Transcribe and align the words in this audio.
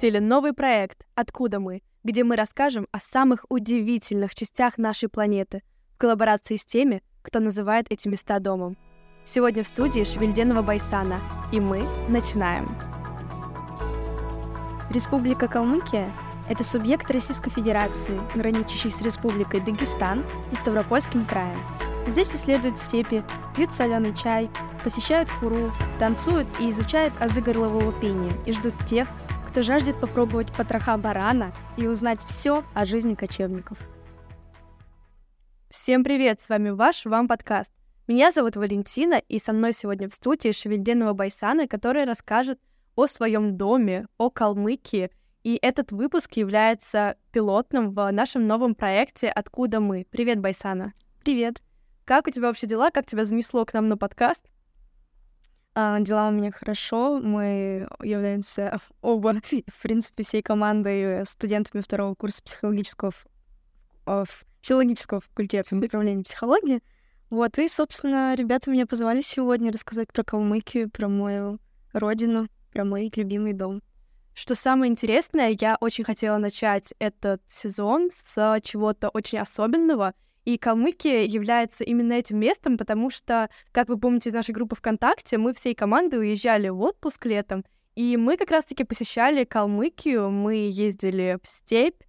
запустили 0.00 0.18
новый 0.18 0.54
проект 0.54 1.04
«Откуда 1.14 1.60
мы?», 1.60 1.82
где 2.04 2.24
мы 2.24 2.34
расскажем 2.34 2.86
о 2.90 3.00
самых 3.00 3.44
удивительных 3.50 4.34
частях 4.34 4.78
нашей 4.78 5.10
планеты 5.10 5.62
в 5.94 5.98
коллаборации 5.98 6.56
с 6.56 6.64
теми, 6.64 7.02
кто 7.20 7.38
называет 7.38 7.84
эти 7.90 8.08
места 8.08 8.38
домом. 8.38 8.78
Сегодня 9.26 9.62
в 9.62 9.66
студии 9.66 10.04
Шевельденова 10.04 10.62
Байсана, 10.62 11.20
и 11.52 11.60
мы 11.60 11.82
начинаем. 12.08 12.74
Республика 14.90 15.48
Калмыкия– 15.48 16.10
это 16.48 16.64
субъект 16.64 17.10
Российской 17.10 17.50
Федерации, 17.50 18.18
граничащий 18.34 18.90
с 18.90 19.02
Республикой 19.02 19.60
Дагестан 19.60 20.24
и 20.50 20.56
Ставропольским 20.56 21.26
краем. 21.26 21.58
Здесь 22.06 22.34
исследуют 22.34 22.78
степи, 22.78 23.22
пьют 23.54 23.74
соленый 23.74 24.16
чай, 24.16 24.48
посещают 24.82 25.28
хуру, 25.28 25.70
танцуют 25.98 26.48
и 26.58 26.70
изучают 26.70 27.12
азы 27.20 27.42
горлового 27.42 27.92
пения 28.00 28.32
и 28.46 28.52
ждут 28.52 28.72
тех, 28.86 29.06
кто 29.50 29.62
жаждет 29.62 29.98
попробовать 30.00 30.52
потроха 30.52 30.96
барана 30.96 31.52
и 31.76 31.88
узнать 31.88 32.22
все 32.22 32.64
о 32.72 32.84
жизни 32.84 33.16
кочевников. 33.16 33.78
Всем 35.68 36.04
привет, 36.04 36.40
с 36.40 36.48
вами 36.48 36.70
ваш 36.70 37.04
Вам 37.04 37.26
подкаст. 37.26 37.72
Меня 38.06 38.30
зовут 38.30 38.54
Валентина, 38.54 39.14
и 39.14 39.40
со 39.40 39.52
мной 39.52 39.72
сегодня 39.72 40.08
в 40.08 40.14
студии 40.14 40.52
Шевельденова 40.52 41.14
Байсана, 41.14 41.66
которая 41.66 42.06
расскажет 42.06 42.60
о 42.94 43.08
своем 43.08 43.56
доме, 43.56 44.06
о 44.18 44.30
Калмыкии, 44.30 45.10
и 45.42 45.58
этот 45.60 45.90
выпуск 45.90 46.34
является 46.34 47.16
пилотным 47.32 47.90
в 47.90 48.08
нашем 48.12 48.46
новом 48.46 48.76
проекте 48.76 49.28
«Откуда 49.30 49.80
мы?». 49.80 50.06
Привет, 50.10 50.38
Байсана. 50.38 50.92
Привет. 51.24 51.60
Как 52.04 52.28
у 52.28 52.30
тебя 52.30 52.46
вообще 52.46 52.68
дела? 52.68 52.92
Как 52.92 53.06
тебя 53.06 53.24
занесло 53.24 53.64
к 53.64 53.74
нам 53.74 53.88
на 53.88 53.96
подкаст? 53.96 54.46
А, 55.74 56.00
дела 56.00 56.28
у 56.28 56.32
меня 56.32 56.50
хорошо. 56.50 57.20
Мы 57.20 57.88
являемся 58.02 58.78
оба, 59.02 59.34
в 59.66 59.82
принципе, 59.82 60.24
всей 60.24 60.42
командой 60.42 61.24
студентами 61.26 61.80
второго 61.80 62.14
курса 62.14 62.42
психологического 62.42 63.12
филологического 64.62 65.20
факультета 65.20 65.74
направления 65.76 66.24
психологии. 66.24 66.82
Вот, 67.30 67.58
и, 67.58 67.68
собственно, 67.68 68.34
ребята 68.34 68.70
меня 68.70 68.86
позвали 68.86 69.20
сегодня 69.20 69.72
рассказать 69.72 70.12
про 70.12 70.24
Калмыкию, 70.24 70.90
про 70.90 71.08
мою 71.08 71.60
родину, 71.92 72.48
про 72.72 72.84
мой 72.84 73.10
любимый 73.14 73.52
дом. 73.52 73.82
Что 74.34 74.54
самое 74.56 74.90
интересное, 74.90 75.56
я 75.60 75.76
очень 75.80 76.02
хотела 76.02 76.38
начать 76.38 76.92
этот 76.98 77.40
сезон 77.48 78.10
с 78.12 78.60
чего-то 78.62 79.08
очень 79.10 79.38
особенного— 79.38 80.14
и 80.44 80.58
Калмыкия 80.58 81.22
является 81.22 81.84
именно 81.84 82.14
этим 82.14 82.38
местом, 82.38 82.78
потому 82.78 83.10
что, 83.10 83.50
как 83.72 83.88
вы 83.88 83.98
помните 83.98 84.30
из 84.30 84.34
нашей 84.34 84.52
группы 84.52 84.76
ВКонтакте, 84.76 85.38
мы 85.38 85.54
всей 85.54 85.74
командой 85.74 86.20
уезжали 86.20 86.68
в 86.68 86.80
отпуск 86.80 87.26
летом, 87.26 87.64
и 87.94 88.16
мы 88.16 88.36
как 88.36 88.50
раз-таки 88.50 88.84
посещали 88.84 89.44
Калмыкию, 89.44 90.30
мы 90.30 90.68
ездили 90.70 91.38
в 91.42 91.48
степь, 91.48 92.02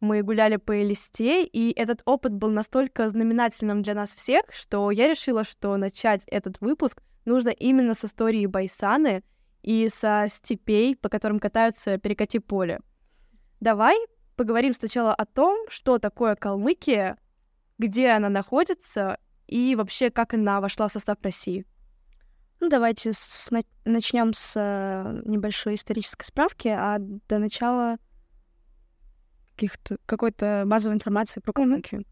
мы 0.00 0.22
гуляли 0.22 0.56
по 0.56 0.82
Элисте, 0.82 1.44
и 1.44 1.72
этот 1.72 2.02
опыт 2.04 2.32
был 2.32 2.50
настолько 2.50 3.08
знаменательным 3.08 3.82
для 3.82 3.94
нас 3.94 4.14
всех, 4.14 4.42
что 4.50 4.90
я 4.90 5.08
решила, 5.08 5.44
что 5.44 5.76
начать 5.76 6.24
этот 6.26 6.60
выпуск 6.60 7.02
нужно 7.24 7.50
именно 7.50 7.94
с 7.94 8.04
истории 8.04 8.46
Байсаны 8.46 9.22
и 9.62 9.88
со 9.88 10.26
степей, 10.28 10.96
по 10.96 11.08
которым 11.08 11.38
катаются 11.40 11.98
перекати 11.98 12.38
поле. 12.38 12.80
Давай 13.60 13.96
поговорим 14.36 14.74
сначала 14.74 15.14
о 15.14 15.24
том, 15.24 15.66
что 15.68 15.98
такое 15.98 16.36
Калмыкия, 16.36 17.18
где 17.78 18.10
она 18.10 18.28
находится 18.28 19.18
и 19.46 19.74
вообще 19.76 20.10
как 20.10 20.34
она 20.34 20.60
вошла 20.60 20.88
в 20.88 20.92
состав 20.92 21.18
России. 21.22 21.66
Ну, 22.60 22.68
давайте 22.68 23.12
с... 23.12 23.50
начнем 23.84 24.32
с 24.32 24.54
э, 24.56 25.20
небольшой 25.24 25.74
исторической 25.74 26.24
справки, 26.24 26.68
а 26.68 26.96
до 26.98 27.38
начала 27.38 27.98
каких-то 29.54 29.98
какой-то 30.06 30.64
базовой 30.66 30.96
информации 30.96 31.40
про 31.40 31.52
Калмыкию. 31.52 32.00
Mm-hmm. 32.00 32.06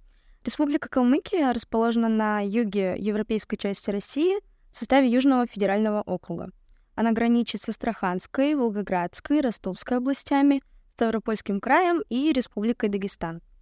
Республика 0.44 0.88
Калмыкия 0.88 1.52
расположена 1.52 2.08
на 2.08 2.40
юге 2.40 2.94
европейской 2.98 3.56
части 3.56 3.90
России 3.90 4.38
в 4.70 4.76
составе 4.76 5.08
Южного 5.08 5.46
федерального 5.46 6.02
округа. 6.02 6.50
Она 6.94 7.12
граничит 7.12 7.62
с 7.62 7.70
Астраханской, 7.70 8.54
Волгоградской, 8.54 9.40
Ростовской 9.40 9.96
областями, 9.96 10.62
Ставропольским 10.94 11.60
краем 11.60 12.02
и 12.08 12.32
Республикой 12.32 12.88
Дагестан— 12.88 13.40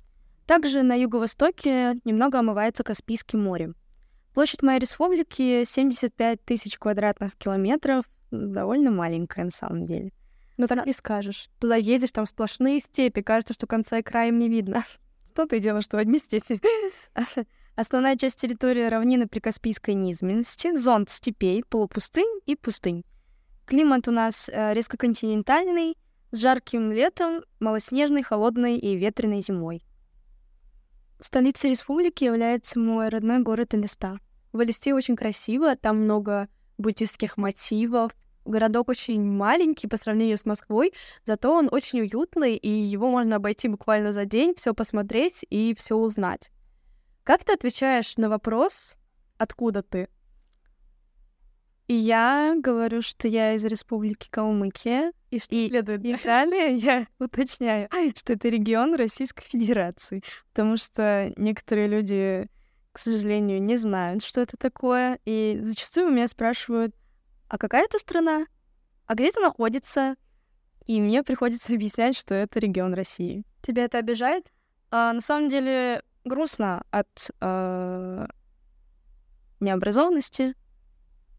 также 0.46 0.82
на 0.82 0.94
юго-востоке 0.94 2.00
немного 2.04 2.38
омывается 2.38 2.84
Каспийским 2.84 3.42
морем. 3.42 3.76
Площадь 4.34 4.62
моей 4.62 4.78
республики 4.78 5.64
75 5.64 6.44
тысяч 6.44 6.78
квадратных 6.78 7.36
километров, 7.36 8.04
довольно 8.30 8.90
маленькая 8.90 9.44
на 9.44 9.50
самом 9.50 9.86
деле. 9.86 10.10
Ну 10.56 10.66
так 10.66 10.86
не 10.86 10.92
скажешь. 10.92 11.48
Туда 11.60 11.76
едешь, 11.76 12.12
там 12.12 12.26
сплошные 12.26 12.80
степи, 12.80 13.22
кажется, 13.22 13.54
что 13.54 13.66
конца 13.66 13.98
и 13.98 14.02
краем 14.02 14.38
не 14.38 14.48
видно. 14.48 14.84
Что 15.26 15.46
ты 15.46 15.60
делаешь, 15.60 15.84
что 15.84 15.96
одни 15.96 16.18
степи? 16.18 16.60
Основная 17.74 18.16
часть 18.16 18.38
территории 18.38 18.86
равнины 18.86 19.26
при 19.26 19.40
Каспийской 19.40 19.94
низменности, 19.94 20.76
зонт 20.76 21.08
степей, 21.08 21.64
полупустынь 21.64 22.40
и 22.44 22.54
пустынь. 22.54 23.02
Климат 23.64 24.08
у 24.08 24.10
нас 24.10 24.50
э, 24.52 24.74
резко 24.74 24.98
континентальный, 24.98 25.96
с 26.32 26.38
жарким 26.38 26.92
летом, 26.92 27.42
малоснежной, 27.60 28.22
холодной 28.22 28.76
и 28.76 28.94
ветреной 28.94 29.40
зимой. 29.40 29.82
Столицей 31.22 31.70
республики 31.70 32.24
является 32.24 32.80
мой 32.80 33.08
родной 33.08 33.38
город 33.38 33.74
Элиста. 33.74 34.18
В 34.52 34.60
Элисте 34.64 34.92
очень 34.92 35.14
красиво, 35.14 35.76
там 35.76 35.98
много 35.98 36.48
буддистских 36.78 37.36
мотивов. 37.36 38.10
Городок 38.44 38.88
очень 38.88 39.22
маленький 39.22 39.86
по 39.86 39.96
сравнению 39.96 40.36
с 40.36 40.44
Москвой, 40.44 40.92
зато 41.24 41.54
он 41.54 41.68
очень 41.70 42.00
уютный, 42.00 42.56
и 42.56 42.68
его 42.68 43.08
можно 43.08 43.36
обойти 43.36 43.68
буквально 43.68 44.10
за 44.10 44.24
день, 44.24 44.54
все 44.56 44.74
посмотреть 44.74 45.44
и 45.48 45.76
все 45.78 45.94
узнать. 45.94 46.50
Как 47.22 47.44
ты 47.44 47.52
отвечаешь 47.52 48.16
на 48.16 48.28
вопрос, 48.28 48.96
откуда 49.38 49.84
ты? 49.84 50.08
И 51.92 51.94
я 51.94 52.54
говорю, 52.58 53.02
что 53.02 53.28
я 53.28 53.52
из 53.52 53.66
Республики 53.66 54.26
Калмыкия. 54.30 55.12
И 55.28 55.38
что 55.38 55.54
и, 55.54 55.68
следует? 55.68 56.02
И 56.02 56.16
далее 56.24 56.74
я 56.76 57.06
уточняю, 57.18 57.86
что 58.16 58.32
это 58.32 58.48
регион 58.48 58.94
Российской 58.94 59.44
Федерации. 59.44 60.22
Потому 60.54 60.78
что 60.78 61.30
некоторые 61.36 61.88
люди, 61.88 62.48
к 62.92 62.98
сожалению, 62.98 63.60
не 63.60 63.76
знают, 63.76 64.24
что 64.24 64.40
это 64.40 64.56
такое. 64.56 65.18
И 65.26 65.58
зачастую 65.60 66.06
у 66.06 66.10
меня 66.10 66.28
спрашивают, 66.28 66.94
а 67.48 67.58
какая 67.58 67.84
это 67.84 67.98
страна? 67.98 68.46
А 69.04 69.14
где 69.14 69.28
это 69.28 69.40
находится? 69.42 70.16
И 70.86 70.98
мне 70.98 71.22
приходится 71.22 71.74
объяснять, 71.74 72.16
что 72.16 72.34
это 72.34 72.58
регион 72.58 72.94
России. 72.94 73.44
Тебя 73.60 73.84
это 73.84 73.98
обижает? 73.98 74.50
А, 74.90 75.12
на 75.12 75.20
самом 75.20 75.50
деле 75.50 76.02
грустно 76.24 76.84
от 76.90 77.30
э, 77.42 78.26
необразованности, 79.60 80.54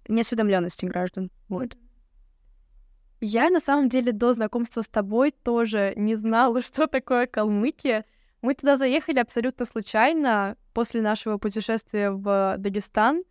неосведомленности 0.07 0.85
граждан. 0.85 1.31
Вот. 1.49 1.77
Я 3.21 3.49
на 3.49 3.59
самом 3.59 3.87
деле 3.87 4.11
до 4.11 4.33
знакомства 4.33 4.81
с 4.81 4.87
тобой 4.87 5.31
тоже 5.31 5.93
не 5.95 6.15
знала, 6.15 6.61
что 6.61 6.87
такое 6.87 7.27
Калмыкия. 7.27 8.05
Мы 8.41 8.55
туда 8.55 8.75
заехали 8.75 9.19
абсолютно 9.19 9.65
случайно 9.65 10.57
после 10.73 11.01
нашего 11.01 11.37
путешествия 11.37 12.11
в 12.11 12.55
Дагестан, 12.57 13.23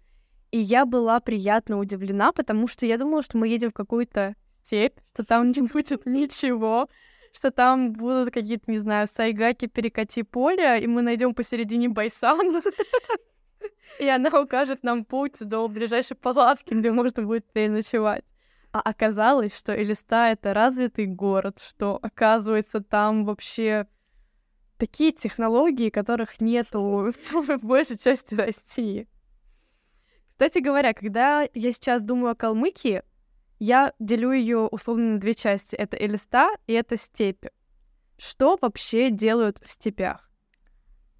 и 0.50 0.58
я 0.58 0.86
была 0.86 1.20
приятно 1.20 1.78
удивлена, 1.78 2.32
потому 2.32 2.68
что 2.68 2.86
я 2.86 2.96
думала, 2.96 3.22
что 3.22 3.36
мы 3.36 3.48
едем 3.48 3.70
в 3.70 3.74
какую-то 3.74 4.34
степь, 4.64 4.98
что 5.12 5.24
там 5.24 5.50
не 5.50 5.60
будет 5.72 6.06
ничего, 6.06 6.88
что 7.34 7.50
там 7.50 7.92
будут 7.92 8.32
какие-то, 8.32 8.70
не 8.70 8.78
знаю, 8.78 9.06
сайгаки, 9.06 9.66
перекати 9.66 10.22
поле, 10.22 10.82
и 10.82 10.86
мы 10.86 11.02
найдем 11.02 11.34
посередине 11.34 11.88
Байсан. 11.88 12.62
И 13.98 14.08
она 14.08 14.40
укажет 14.40 14.82
нам 14.82 15.04
путь 15.04 15.38
до 15.40 15.68
ближайшей 15.68 16.16
палатки, 16.16 16.74
где 16.74 16.90
можно 16.90 17.22
будет 17.22 17.44
переночевать. 17.52 18.24
А 18.72 18.80
оказалось, 18.80 19.56
что 19.56 19.80
Элиста— 19.80 20.28
это 20.32 20.54
развитый 20.54 21.06
город, 21.06 21.60
что, 21.62 21.98
оказывается, 22.00 22.80
там 22.80 23.24
вообще 23.26 23.86
такие 24.78 25.12
технологии, 25.12 25.90
которых 25.90 26.40
нету 26.40 27.12
в 27.32 27.58
большей 27.58 27.98
части 27.98 28.34
России. 28.34 29.08
Кстати 30.30 30.58
говоря, 30.58 30.94
когда 30.94 31.42
я 31.54 31.72
сейчас 31.72 32.02
думаю 32.02 32.32
о 32.32 32.34
Калмыкии, 32.34 33.02
я 33.60 33.92
делю 34.00 34.32
ее 34.32 34.66
условно 34.66 35.12
на 35.12 35.20
две 35.20 35.34
части. 35.34 35.76
Это 35.76 35.96
Элиста 35.96 36.50
и 36.66 36.72
это 36.72 36.96
степи. 36.96 37.50
Что 38.18 38.58
вообще 38.60 39.10
делают 39.10 39.60
в 39.64 39.70
степях? 39.70 40.28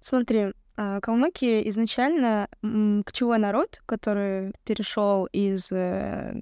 Смотри, 0.01 0.53
калмыки 0.75 1.67
изначально 1.69 2.47
кочевой 3.05 3.37
народ, 3.37 3.81
который 3.85 4.53
перешел 4.63 5.25
из 5.27 5.71
э, 5.71 6.33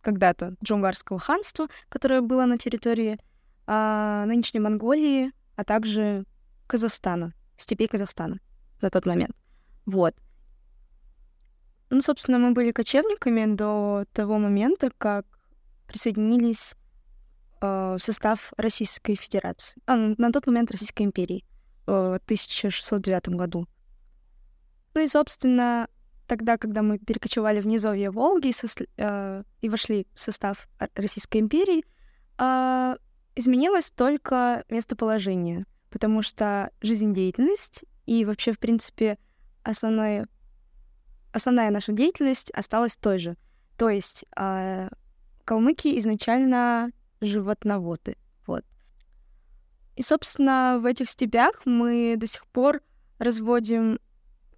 когда-то 0.00 0.54
джунгарского 0.64 1.18
ханства, 1.18 1.68
которое 1.88 2.20
было 2.20 2.44
на 2.46 2.58
территории 2.58 3.18
э, 3.66 4.24
нынешней 4.26 4.60
Монголии, 4.60 5.32
а 5.56 5.64
также 5.64 6.24
Казахстана, 6.66 7.34
степей 7.56 7.88
Казахстана 7.88 8.40
на 8.80 8.90
тот 8.90 9.06
момент. 9.06 9.36
Вот. 9.84 10.14
Ну, 11.90 12.00
собственно, 12.00 12.38
мы 12.38 12.52
были 12.52 12.72
кочевниками 12.72 13.54
до 13.54 14.04
того 14.12 14.38
момента, 14.38 14.90
как 14.98 15.24
присоединились 15.86 16.74
э, 17.60 17.96
в 17.96 17.98
состав 18.00 18.52
Российской 18.56 19.14
Федерации, 19.14 19.80
а, 19.86 19.96
на 19.96 20.32
тот 20.32 20.46
момент 20.46 20.72
Российской 20.72 21.04
империи 21.04 21.44
в 21.86 22.20
1609 22.24 23.28
году. 23.30 23.66
Ну 24.94 25.02
и, 25.02 25.08
собственно, 25.08 25.88
тогда, 26.26 26.56
когда 26.58 26.82
мы 26.82 26.98
перекочевали 26.98 27.60
в 27.60 27.66
низовье 27.66 28.10
Волги 28.10 28.48
и, 28.48 28.52
со, 28.52 28.66
э, 28.96 29.42
и 29.60 29.68
вошли 29.68 30.06
в 30.14 30.20
состав 30.20 30.68
Российской 30.94 31.38
империи, 31.38 31.84
э, 32.38 32.96
изменилось 33.34 33.90
только 33.90 34.64
местоположение, 34.68 35.66
потому 35.90 36.22
что 36.22 36.70
жизнедеятельность 36.80 37.84
и 38.06 38.24
вообще, 38.24 38.52
в 38.52 38.58
принципе, 38.58 39.18
основная, 39.62 40.28
основная 41.32 41.70
наша 41.70 41.92
деятельность 41.92 42.50
осталась 42.50 42.96
той 42.96 43.18
же. 43.18 43.36
То 43.76 43.90
есть 43.90 44.24
э, 44.36 44.88
калмыки 45.44 45.98
изначально 45.98 46.90
животноводы. 47.20 48.16
И, 49.96 50.02
собственно, 50.02 50.78
в 50.80 50.84
этих 50.84 51.08
степях 51.08 51.62
мы 51.64 52.14
до 52.16 52.26
сих 52.26 52.46
пор 52.46 52.82
разводим 53.18 53.98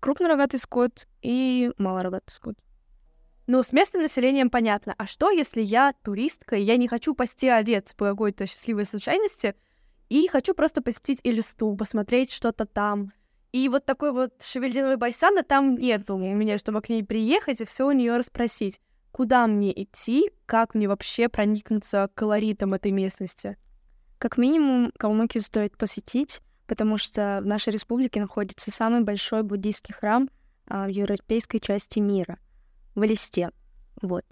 крупнорогатый 0.00 0.58
скот 0.58 1.06
и 1.22 1.70
малорогатый 1.78 2.32
скот. 2.32 2.56
Ну, 3.46 3.62
с 3.62 3.72
местным 3.72 4.02
населением 4.02 4.50
понятно. 4.50 4.94
А 4.98 5.06
что, 5.06 5.30
если 5.30 5.62
я 5.62 5.94
туристка, 6.04 6.56
и 6.56 6.62
я 6.62 6.76
не 6.76 6.86
хочу 6.86 7.14
пасти 7.14 7.48
овец 7.48 7.94
по 7.94 8.04
какой-то 8.10 8.46
счастливой 8.46 8.84
случайности, 8.84 9.54
и 10.10 10.28
хочу 10.28 10.54
просто 10.54 10.82
посетить 10.82 11.20
Элисту, 11.24 11.74
посмотреть 11.74 12.32
что-то 12.32 12.66
там. 12.66 13.12
И 13.52 13.68
вот 13.68 13.86
такой 13.86 14.12
вот 14.12 14.42
шевельдиновой 14.42 14.96
байсана 14.96 15.42
там 15.44 15.76
нету 15.76 16.16
у 16.16 16.18
меня, 16.18 16.58
чтобы 16.58 16.82
к 16.82 16.88
ней 16.88 17.02
приехать 17.02 17.60
и 17.60 17.64
все 17.64 17.86
у 17.86 17.92
нее 17.92 18.16
расспросить. 18.16 18.80
Куда 19.12 19.46
мне 19.46 19.72
идти, 19.82 20.30
как 20.44 20.74
мне 20.74 20.86
вообще 20.86 21.28
проникнуться 21.28 22.10
колоритом 22.14 22.74
этой 22.74 22.90
местности? 22.90 23.56
Как 24.18 24.36
минимум, 24.36 24.92
Калмыкию 24.98 25.42
стоит 25.42 25.76
посетить, 25.76 26.40
потому 26.66 26.98
что 26.98 27.38
в 27.40 27.46
нашей 27.46 27.72
республике 27.72 28.20
находится 28.20 28.70
самый 28.70 29.02
большой 29.02 29.44
буддийский 29.44 29.94
храм 29.94 30.28
а, 30.66 30.86
в 30.86 30.88
европейской 30.88 31.58
части 31.58 32.00
мира, 32.00 32.38
в 32.96 33.04
Элисте. 33.04 33.50
Вот. 34.02 34.24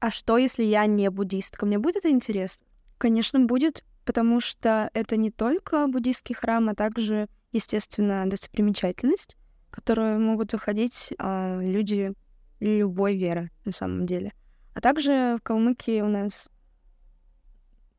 А 0.00 0.10
что, 0.10 0.38
если 0.38 0.64
я 0.64 0.86
не 0.86 1.08
буддистка? 1.08 1.66
Мне 1.66 1.78
будет 1.78 1.96
это 1.96 2.10
интересно? 2.10 2.66
Конечно, 2.98 3.40
будет, 3.40 3.84
потому 4.04 4.40
что 4.40 4.90
это 4.92 5.16
не 5.16 5.30
только 5.30 5.86
буддийский 5.86 6.34
храм, 6.34 6.68
а 6.68 6.74
также, 6.74 7.28
естественно, 7.52 8.28
достопримечательность, 8.28 9.36
в 9.68 9.70
которую 9.70 10.20
могут 10.20 10.50
заходить 10.50 11.14
а, 11.18 11.60
люди 11.60 12.12
любой 12.58 13.16
веры 13.16 13.50
на 13.64 13.72
самом 13.72 14.04
деле. 14.04 14.32
А 14.74 14.80
также 14.80 15.36
в 15.38 15.42
Калмыкии 15.42 16.00
у 16.00 16.08
нас 16.08 16.48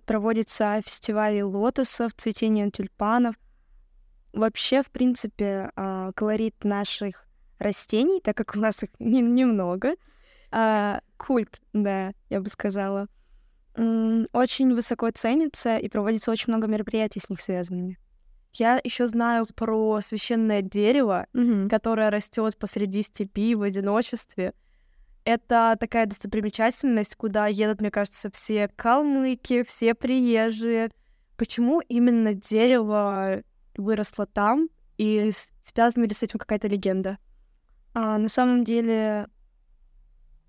проводятся 0.07 0.81
фестивали 0.83 1.41
лотосов, 1.41 2.13
цветение 2.15 2.71
тюльпанов, 2.71 3.35
вообще, 4.33 4.81
в 4.81 4.89
принципе, 4.89 5.71
а, 5.75 6.11
колорит 6.13 6.55
наших 6.63 7.27
растений, 7.59 8.21
так 8.21 8.35
как 8.35 8.55
у 8.55 8.59
нас 8.59 8.81
их 8.81 8.89
немного, 8.97 9.95
а, 10.49 11.01
культ, 11.17 11.61
да, 11.73 12.13
я 12.29 12.41
бы 12.41 12.49
сказала, 12.49 13.07
очень 13.75 14.73
высоко 14.73 15.11
ценится 15.11 15.77
и 15.77 15.87
проводится 15.87 16.31
очень 16.31 16.51
много 16.51 16.65
мероприятий 16.65 17.19
с 17.19 17.29
них 17.29 17.41
связанными. 17.41 17.99
Я 18.53 18.79
еще 18.83 19.07
знаю 19.07 19.45
про 19.55 20.01
священное 20.01 20.63
дерево, 20.63 21.27
mm-hmm. 21.33 21.69
которое 21.69 22.09
растет 22.09 22.57
посреди 22.57 23.03
степи 23.03 23.53
в 23.53 23.61
одиночестве. 23.61 24.53
Это 25.27 25.75
такая 25.77 26.05
достопримечательность, 26.05 27.17
куда 27.17 27.47
едут, 27.47 27.81
мне 27.81 27.91
кажется, 27.91 28.31
все 28.31 28.69
калмыки, 28.69 29.63
все 29.63 29.93
приезжие. 29.93 30.89
Почему 31.35 31.81
именно 31.81 32.33
дерево 32.33 33.43
выросла 33.75 34.25
там, 34.25 34.69
и 34.97 35.29
связана 35.65 36.05
ли 36.05 36.13
с 36.13 36.23
этим 36.23 36.39
какая-то 36.39 36.69
легенда? 36.69 37.17
А, 37.93 38.17
на 38.17 38.29
самом 38.29 38.63
деле, 38.63 39.27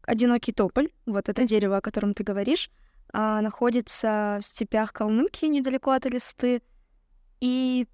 одинокий 0.03 0.53
тополь, 0.53 0.91
вот 1.07 1.29
это 1.29 1.45
дерево, 1.45 1.79
о 1.79 1.81
котором 1.81 2.15
ты 2.15 2.23
говоришь, 2.23 2.71
а, 3.13 3.41
находится 3.41 4.39
в 4.41 4.47
степях 4.47 4.93
Калмыкии, 4.93 5.47
недалеко 5.47 5.91
от 5.91 6.07
Элисты. 6.07 6.63
И 7.41 7.89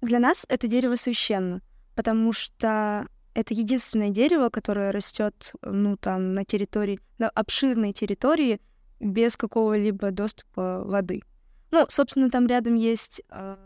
для 0.00 0.20
нас 0.20 0.46
это 0.48 0.68
дерево 0.68 0.94
священно, 0.94 1.60
потому 1.96 2.32
что 2.32 3.08
это 3.34 3.54
единственное 3.54 4.10
дерево, 4.10 4.50
которое 4.50 4.92
растет, 4.92 5.52
ну, 5.62 5.96
там, 5.96 6.34
на 6.34 6.44
территории, 6.44 7.00
на 7.18 7.28
обширной 7.30 7.92
территории 7.92 8.60
без 9.00 9.36
какого-либо 9.36 10.10
доступа 10.10 10.82
воды. 10.84 11.22
Ну, 11.70 11.86
собственно, 11.88 12.30
там 12.30 12.46
рядом 12.46 12.74
есть 12.74 13.22
э, 13.30 13.56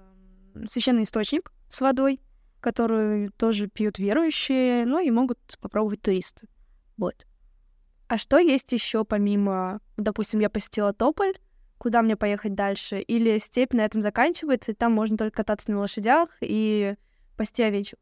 священный 0.67 1.03
источник 1.03 1.53
с 1.69 1.81
водой, 1.81 2.21
которую 2.61 3.33
тоже 3.33 3.69
пьют 3.69 3.99
верующие, 3.99 4.87
ну 4.87 5.01
и 5.01 5.11
могут 5.11 5.39
попробовать 5.61 6.03
туристы. 6.03 6.49
Вот. 6.97 7.27
А 8.09 8.19
что 8.19 8.39
есть 8.39 8.73
еще 8.73 9.05
помимо, 9.05 9.81
допустим, 9.97 10.41
я 10.41 10.49
посетила 10.49 10.93
Тополь, 10.93 11.35
куда 11.79 12.03
мне 12.03 12.17
поехать 12.17 12.55
дальше? 12.55 13.01
Или 13.01 13.39
степь 13.39 13.73
на 13.73 13.85
этом 13.85 14.03
заканчивается, 14.03 14.73
и 14.73 14.75
там 14.75 14.93
можно 14.93 15.17
только 15.17 15.39
кататься 15.39 15.71
на 15.73 15.81
лошадях 15.81 16.31
и 16.41 16.95
пасти 17.37 17.63
овечек? 17.63 17.99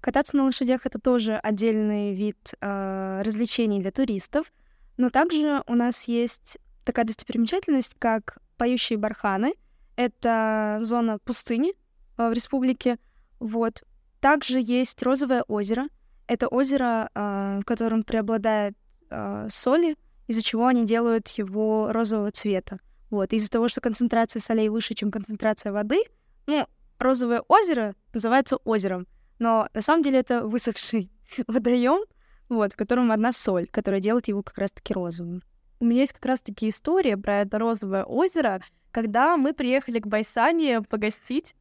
Кататься 0.00 0.36
на 0.36 0.44
лошадях 0.44 0.86
это 0.86 0.98
тоже 0.98 1.36
отдельный 1.36 2.14
вид 2.14 2.54
э, 2.60 3.22
развлечений 3.22 3.80
для 3.80 3.90
туристов, 3.90 4.52
но 4.96 5.10
также 5.10 5.62
у 5.66 5.74
нас 5.74 6.04
есть 6.04 6.58
такая 6.84 7.04
достопримечательность, 7.04 7.96
как 7.98 8.38
поющие 8.56 8.98
барханы. 8.98 9.54
Это 9.96 10.78
зона 10.82 11.18
пустыни, 11.18 11.74
Э, 12.18 12.28
в 12.28 12.32
республике. 12.32 12.98
Вот. 13.38 13.84
Также 14.20 14.60
есть 14.60 15.02
Розовое 15.02 15.44
озеро. 15.44 15.86
Это 16.26 16.48
озеро, 16.48 17.08
э, 17.14 17.60
в 17.62 17.64
котором 17.64 18.02
преобладает 18.02 18.76
э, 19.08 19.48
соли, 19.50 19.96
из-за 20.26 20.42
чего 20.42 20.66
они 20.66 20.84
делают 20.84 21.28
его 21.28 21.90
розового 21.92 22.30
цвета. 22.30 22.80
Вот. 23.10 23.32
Из-за 23.32 23.48
того, 23.48 23.68
что 23.68 23.80
концентрация 23.80 24.40
солей 24.40 24.68
выше, 24.68 24.94
чем 24.94 25.10
концентрация 25.10 25.72
воды, 25.72 26.02
ну, 26.46 26.66
розовое 26.98 27.42
озеро 27.48 27.94
называется 28.12 28.56
озером. 28.64 29.06
Но 29.38 29.68
на 29.72 29.82
самом 29.82 30.02
деле 30.02 30.20
это 30.20 30.46
высохший 30.46 31.10
водоем, 31.46 32.04
вот, 32.48 32.72
в 32.72 32.76
котором 32.76 33.12
одна 33.12 33.32
соль, 33.32 33.66
которая 33.68 34.00
делает 34.00 34.28
его 34.28 34.42
как 34.42 34.58
раз-таки 34.58 34.94
розовым. 34.94 35.42
У 35.80 35.84
меня 35.84 36.00
есть 36.00 36.12
как 36.12 36.24
раз-таки 36.24 36.68
история 36.68 37.16
про 37.16 37.40
это 37.40 37.58
розовое 37.58 38.04
озеро, 38.04 38.60
когда 38.90 39.36
мы 39.36 39.52
приехали 39.52 40.00
к 40.00 40.06
Байсане 40.06 40.82
погостить 40.82 41.54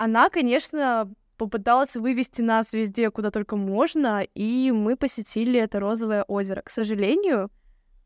она, 0.00 0.30
конечно, 0.30 1.12
попыталась 1.36 1.94
вывести 1.94 2.40
нас 2.40 2.72
везде, 2.72 3.10
куда 3.10 3.30
только 3.30 3.56
можно, 3.56 4.22
и 4.34 4.72
мы 4.72 4.96
посетили 4.96 5.60
это 5.60 5.78
розовое 5.78 6.22
озеро. 6.22 6.62
К 6.62 6.70
сожалению, 6.70 7.50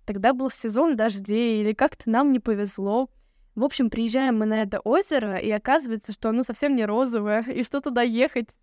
тогда 0.05 0.33
был 0.33 0.51
сезон 0.51 0.97
дождей, 0.97 1.63
или 1.63 1.73
как-то 1.73 2.11
нам 2.11 2.33
не 2.33 2.41
повезло. 2.41 3.11
В 3.55 3.63
общем, 3.63 3.91
приезжаем 3.91 4.39
мы 4.39 4.47
на 4.47 4.63
это 4.63 4.81
озеро, 4.81 5.37
и 5.37 5.51
оказывается, 5.53 6.13
что 6.13 6.31
оно 6.31 6.43
совсем 6.43 6.75
не 6.75 6.85
розовое, 6.85 7.43
и 7.47 7.63
что 7.63 7.81
туда 7.81 8.03
ехать 8.03 8.57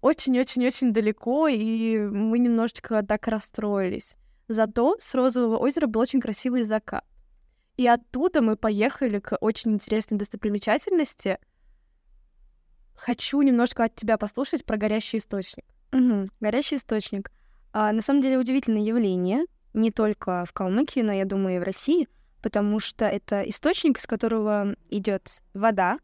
очень-очень-очень 0.00 0.92
далеко, 0.92 1.48
и 1.48 1.98
мы 1.98 2.38
немножечко 2.38 3.02
так 3.02 3.28
расстроились. 3.28 4.16
Зато 4.48 4.96
с 4.98 5.14
розового 5.14 5.58
озера 5.58 5.86
был 5.86 6.00
очень 6.00 6.20
красивый 6.20 6.64
закат. 6.64 7.04
И 7.76 7.86
оттуда 7.86 8.42
мы 8.42 8.56
поехали 8.56 9.20
к 9.20 9.36
очень 9.40 9.72
интересной 9.72 10.18
достопримечательности— 10.18 11.38
хочу 13.00 13.40
немножко 13.42 13.84
от 13.84 13.96
тебя 13.96 14.18
послушать 14.18 14.64
про 14.64 14.76
горящий 14.76 15.18
источник. 15.18 15.64
Угу. 15.92 16.28
Горящий 16.40 16.76
источник. 16.76 17.32
А, 17.72 17.92
на 17.92 18.02
самом 18.02 18.20
деле 18.20 18.38
удивительное 18.38 18.82
явление, 18.82 19.44
не 19.72 19.90
только 19.90 20.44
в 20.46 20.52
Калмыкии, 20.52 21.00
но 21.00 21.12
я 21.12 21.24
думаю 21.24 21.56
и 21.56 21.58
в 21.58 21.62
России, 21.62 22.08
потому 22.42 22.78
что 22.78 23.06
это 23.06 23.42
источник, 23.42 23.98
из 23.98 24.06
которого 24.06 24.74
идет 24.90 25.42
вода 25.54 25.98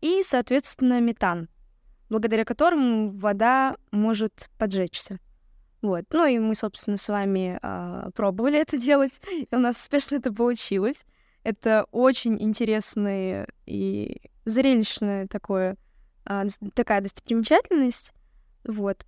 и, 0.00 0.22
соответственно, 0.24 1.00
метан, 1.00 1.48
благодаря 2.12 2.44
которому 2.44 3.08
вода 3.08 3.74
может 3.90 4.50
поджечься. 4.58 5.18
Вот. 5.80 6.04
Ну 6.12 6.26
и 6.26 6.38
мы, 6.38 6.54
собственно, 6.54 6.98
с 6.98 7.08
вами 7.08 7.58
а, 7.62 8.10
пробовали 8.14 8.60
это 8.60 8.76
делать, 8.88 9.14
и 9.32 9.48
у 9.50 9.58
нас 9.58 9.78
успешно 9.78 10.16
это 10.16 10.30
получилось. 10.30 11.06
Это 11.42 11.86
очень 11.90 12.40
интересное 12.40 13.48
и 13.64 14.20
зрелищное 14.44 15.26
такое 15.26 15.76
а, 16.26 16.44
такая 16.74 17.00
достопримечательность. 17.00 18.12
Вот. 18.64 19.06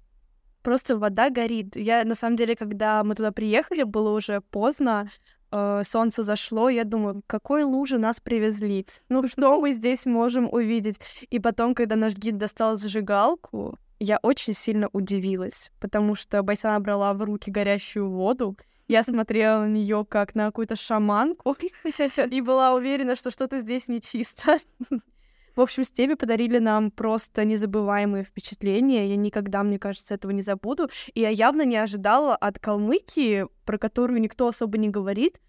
Просто 0.62 0.96
вода 0.96 1.28
горит. 1.28 1.76
Я, 1.76 2.04
на 2.04 2.14
самом 2.14 2.37
деле, 2.37 2.56
когда 2.56 3.04
мы 3.04 3.14
туда 3.14 3.32
приехали, 3.32 3.82
было 3.82 4.16
уже 4.16 4.40
поздно, 4.40 5.11
э, 5.54 5.82
солнце 5.87 6.23
зашло, 6.23 6.68
я 6.68 6.84
думаю, 6.84 7.23
какой 7.26 7.62
лужи 7.62 7.99
нас 7.99 8.20
привезли? 8.20 8.87
Ну, 9.08 9.26
что 9.28 9.61
мы 9.61 9.73
здесь 9.73 10.06
можем 10.06 10.49
увидеть? 10.52 11.00
И 11.30 11.38
потом, 11.38 11.75
когда 11.75 11.96
наш 11.96 12.14
гид 12.14 12.37
достал 12.37 12.76
зажигалку, 12.76 13.78
я 14.00 14.18
очень 14.23 14.54
сильно 14.54 14.88
удивилась, 14.92 15.70
потому 15.80 16.14
что 16.16 16.42
Байсана 16.42 16.80
брала 16.80 17.14
в 17.14 17.23
руки 17.23 17.50
горящую 17.50 18.11
воду, 18.11 18.56
Я 18.87 19.02
смотрела 19.02 19.61
на 19.61 19.68
нее 19.68 20.04
как 20.06 20.34
на 20.34 20.46
какую-то 20.46 20.76
шаманку 20.76 21.56
и 22.30 22.40
была 22.42 22.75
уверена, 22.75 23.16
что 23.16 23.30
что-то 23.30 23.61
здесь 23.61 23.88
нечисто. 23.88 24.58
В 25.56 25.61
общем, 25.61 25.84
с 25.84 26.16
подарили 26.16 26.58
нам 26.58 26.90
просто 26.90 27.44
незабываемые 27.44 28.25
впечатления. 28.25 29.08
Я 29.08 29.16
никогда, 29.16 29.62
мне 29.62 29.78
кажется, 29.78 30.14
этого 30.14 30.32
не 30.32 30.42
забуду. 30.42 30.90
И 31.14 31.20
я 31.20 31.28
явно 31.28 31.62
не 31.62 31.76
ожидала 31.76 32.34
от 32.34 32.58
Калмыкии, 32.58 33.46
про 33.64 33.78
которую 33.78 34.20
никто 34.20 34.49
особо 34.49 34.78
не 34.78 34.88
говорит, 34.88 35.40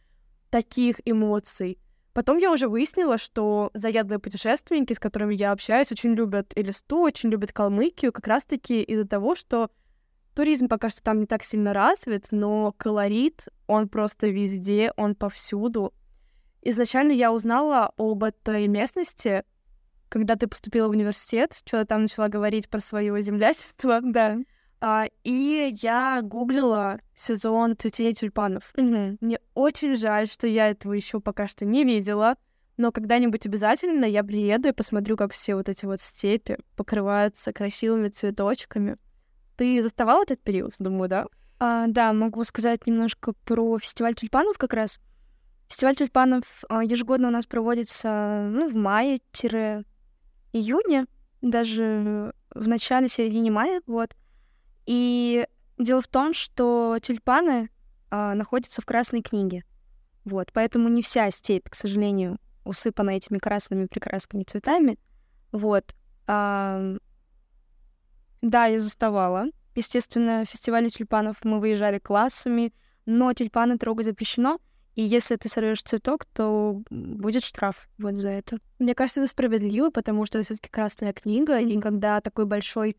таких 0.52 1.02
эмоций. 1.06 1.80
Потом 2.14 2.38
я 2.38 2.52
уже 2.52 2.70
выяснила, 2.70 3.18
что 3.18 3.72
заядлые 3.74 4.20
путешественники, 4.20 4.94
с 4.94 5.00
которыми 5.00 5.36
я 5.36 5.52
общаюсь, 5.52 5.92
очень 5.92 6.14
любят 6.14 6.54
Элисту, 6.56 7.00
очень 7.00 7.30
любят 7.30 7.52
Калмыкию, 7.52 8.14
как 8.14 8.28
раз-таки 8.28 8.82
из-за 8.84 9.06
того, 9.06 9.36
что 9.36 9.70
туризм 10.34 10.68
пока 10.70 10.90
что 10.90 11.02
там 11.02 11.20
не 11.20 11.26
так 11.26 11.44
сильно 11.44 11.74
развит, 11.74 12.28
но 12.32 12.74
колорит, 12.78 13.48
он 13.68 13.90
просто 13.90 14.28
везде, 14.28 14.94
он 14.96 15.16
повсюду. 15.16 15.94
Изначально 16.62 17.12
я 17.12 17.34
узнала 17.34 17.92
об 17.98 18.24
этой 18.24 18.68
местности 18.68 19.44
когда 20.16 20.38
ты 20.38 20.48
поступила 20.48 20.88
в 20.88 20.92
университет, 20.92 21.52
что-то 21.66 21.86
там 21.86 22.04
начала 22.04 22.30
говорить 22.30 22.70
про 22.70 22.80
свое 22.80 23.22
землячество. 23.22 24.00
Да. 24.02 24.38
А, 24.80 25.08
и 25.26 25.76
я 25.82 26.22
гуглила 26.22 27.02
сезон 27.16 27.76
цветения 27.78 28.14
тюльпанов. 28.14 28.72
Мгм. 28.78 29.18
Мне 29.20 29.40
очень 29.56 29.98
жаль, 29.98 30.28
что 30.30 30.48
я 30.48 30.70
этого 30.70 30.94
еще 30.94 31.20
пока 31.20 31.50
что 31.50 31.66
не 31.66 31.84
видела. 31.84 32.36
Но 32.78 32.94
когда-нибудь 32.94 33.46
обязательно 33.46 34.06
я 34.06 34.24
приеду 34.24 34.70
и 34.70 34.72
посмотрю, 34.72 35.18
как 35.18 35.34
все 35.34 35.56
вот 35.56 35.68
эти 35.68 35.86
вот 35.86 36.00
степи 36.00 36.60
покрываются 36.78 37.52
красивыми 37.52 38.08
цветочками. 38.08 38.96
Ты 39.58 39.82
заставал 39.82 40.24
этот 40.24 40.40
период, 40.42 40.76
думаю, 40.80 41.10
да? 41.10 41.26
А, 41.60 41.88
да, 41.88 42.14
могу 42.14 42.46
сказать 42.46 42.88
немножко 42.88 43.34
про 43.44 43.78
фестиваль 43.80 44.16
тюльпанов 44.16 44.58
как 44.58 44.72
раз. 44.74 45.00
Фестиваль 45.68 45.96
тюльпанов 45.96 46.64
а, 46.70 46.86
ежегодно 46.86 47.28
у 47.28 47.32
нас 47.32 47.46
проводится 47.46 48.48
ну, 48.50 48.70
в 48.70 48.78
мае-июне, 48.78 49.84
даже 51.42 52.34
в 52.54 52.68
начале-середине 52.68 53.52
мая, 53.52 53.82
вот. 53.86 54.16
И 54.86 55.48
дело 55.78 56.02
в 56.02 56.08
том, 56.08 56.34
что 56.34 56.98
тюльпаны 57.02 57.70
а, 58.10 58.34
находятся 58.34 58.82
в 58.82 58.86
Красной 58.86 59.22
книге, 59.22 59.64
вот. 60.24 60.52
Поэтому 60.54 60.90
не 60.90 61.02
вся 61.02 61.30
степь, 61.32 61.70
к 61.70 61.76
сожалению, 61.76 62.40
усыпана 62.64 63.12
этими 63.12 63.38
красными 63.38 63.86
прекрасными 63.86 64.44
цветами, 64.44 64.98
вот. 65.52 65.94
А, 66.28 66.96
да, 68.42 68.66
я 68.66 68.80
заставала. 68.80 69.46
Естественно, 69.76 70.44
в 70.46 70.50
фестивале 70.50 70.90
тюльпанов 70.90 71.44
мы 71.44 71.60
выезжали 71.60 72.00
классами, 72.00 72.74
но 73.06 73.34
тюльпаны 73.34 73.78
трогать 73.78 74.06
запрещено. 74.06 74.60
И 74.96 75.04
если 75.04 75.36
ты 75.36 75.50
сорвешь 75.50 75.84
цветок, 75.84 76.26
то 76.26 76.82
будет 76.90 77.44
штраф 77.44 77.88
вот 77.98 78.16
за 78.16 78.30
это. 78.30 78.58
Мне 78.80 78.96
кажется, 78.96 79.22
это 79.22 79.30
справедливо, 79.30 79.90
потому 79.90 80.26
что 80.26 80.40
это 80.40 80.46
все-таки 80.46 80.70
красная 80.70 81.14
книга, 81.14 81.60
и 81.60 81.80
когда 81.80 82.22
такой 82.22 82.46
большой 82.46 82.96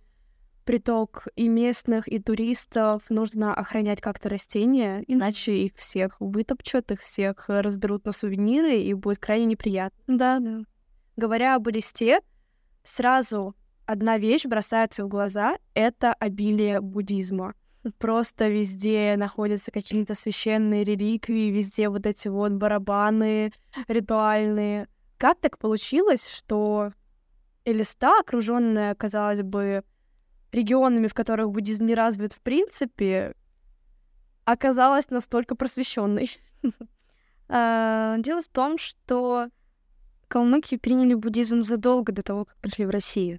приток 0.66 1.28
и 1.36 1.48
местных, 1.48 2.08
и 2.08 2.18
туристов, 2.18 3.02
нужно 3.08 3.54
охранять 3.54 4.00
как-то 4.00 4.28
растения, 4.28 5.02
иначе 5.06 5.56
их 5.56 5.76
всех 5.76 6.16
вытопчут, 6.20 6.90
их 6.90 7.00
всех 7.00 7.44
разберут 7.48 8.04
на 8.04 8.12
сувениры, 8.12 8.76
и 8.76 8.92
будет 8.92 9.18
крайне 9.18 9.46
неприятно. 9.46 10.02
Да, 10.06 10.38
да. 10.40 10.64
Говоря 11.16 11.54
об 11.54 11.68
листе, 11.68 12.20
сразу 12.82 13.54
одна 13.86 14.18
вещь 14.18 14.44
бросается 14.44 15.04
в 15.04 15.08
глаза— 15.08 15.56
это 15.74 16.12
обилие 16.12 16.80
буддизма. 16.80 17.54
Просто 17.98 18.48
везде 18.48 19.14
находятся 19.16 19.70
какие-то 19.70 20.14
священные 20.14 20.84
реликвии, 20.84 21.50
везде 21.50 21.88
вот 21.88 22.06
эти 22.06 22.28
вот 22.28 22.52
барабаны 22.52 23.52
ритуальные. 23.86 24.88
Как 25.18 25.40
так 25.40 25.58
получилось, 25.58 26.28
что 26.28 26.92
Элиста, 27.64 28.18
окруженная, 28.20 28.94
казалось 28.94 29.42
бы, 29.42 29.84
регионами, 30.52 31.06
в 31.06 31.14
которых 31.14 31.50
буддизм 31.50 31.86
не 31.86 31.94
развит 31.94 32.32
в 32.32 32.40
принципе, 32.40 33.34
оказалась 34.44 35.10
настолько 35.10 35.54
просвещенной? 35.54 36.30
А, 37.48 38.16
дело 38.18 38.42
в 38.42 38.48
том, 38.48 38.76
что 38.76 39.50
калмыки 40.26 40.76
приняли 40.78 41.14
буддизм 41.14 41.62
задолго 41.62 42.10
до 42.10 42.24
того, 42.24 42.44
как 42.44 42.56
пришли 42.56 42.86
в 42.86 42.90
Россию, 42.90 43.38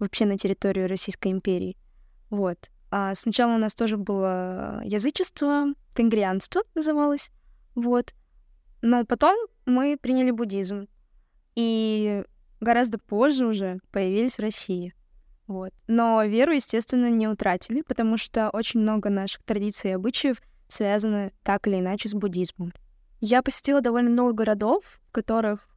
вообще 0.00 0.26
на 0.26 0.36
территорию 0.36 0.88
Российской 0.88 1.30
империи. 1.30 1.76
Вот. 2.28 2.68
А 2.98 3.14
сначала 3.14 3.56
у 3.56 3.58
нас 3.58 3.74
тоже 3.74 3.98
было 3.98 4.80
язычество, 4.82 5.66
тенгрианство 5.94 6.62
называлось, 6.74 7.30
вот. 7.74 8.14
Но 8.80 9.04
потом 9.04 9.36
мы 9.66 9.98
приняли 10.00 10.30
буддизм. 10.30 10.88
И 11.56 12.24
гораздо 12.58 12.98
позже 12.98 13.44
уже 13.44 13.80
появились 13.92 14.36
в 14.36 14.40
России. 14.40 14.94
Вот. 15.46 15.74
Но 15.86 16.24
веру, 16.24 16.52
естественно, 16.52 17.10
не 17.10 17.28
утратили, 17.28 17.82
потому 17.82 18.16
что 18.16 18.48
очень 18.48 18.80
много 18.80 19.10
наших 19.10 19.42
традиций 19.42 19.90
и 19.90 19.92
обычаев 19.92 20.40
связаны 20.66 21.34
так 21.42 21.66
или 21.66 21.80
иначе 21.80 22.08
с 22.08 22.14
буддизмом. 22.14 22.72
Я 23.20 23.42
посетила 23.42 23.82
довольно 23.82 24.08
много 24.08 24.32
городов, 24.32 24.84
в 25.06 25.12
которых 25.12 25.68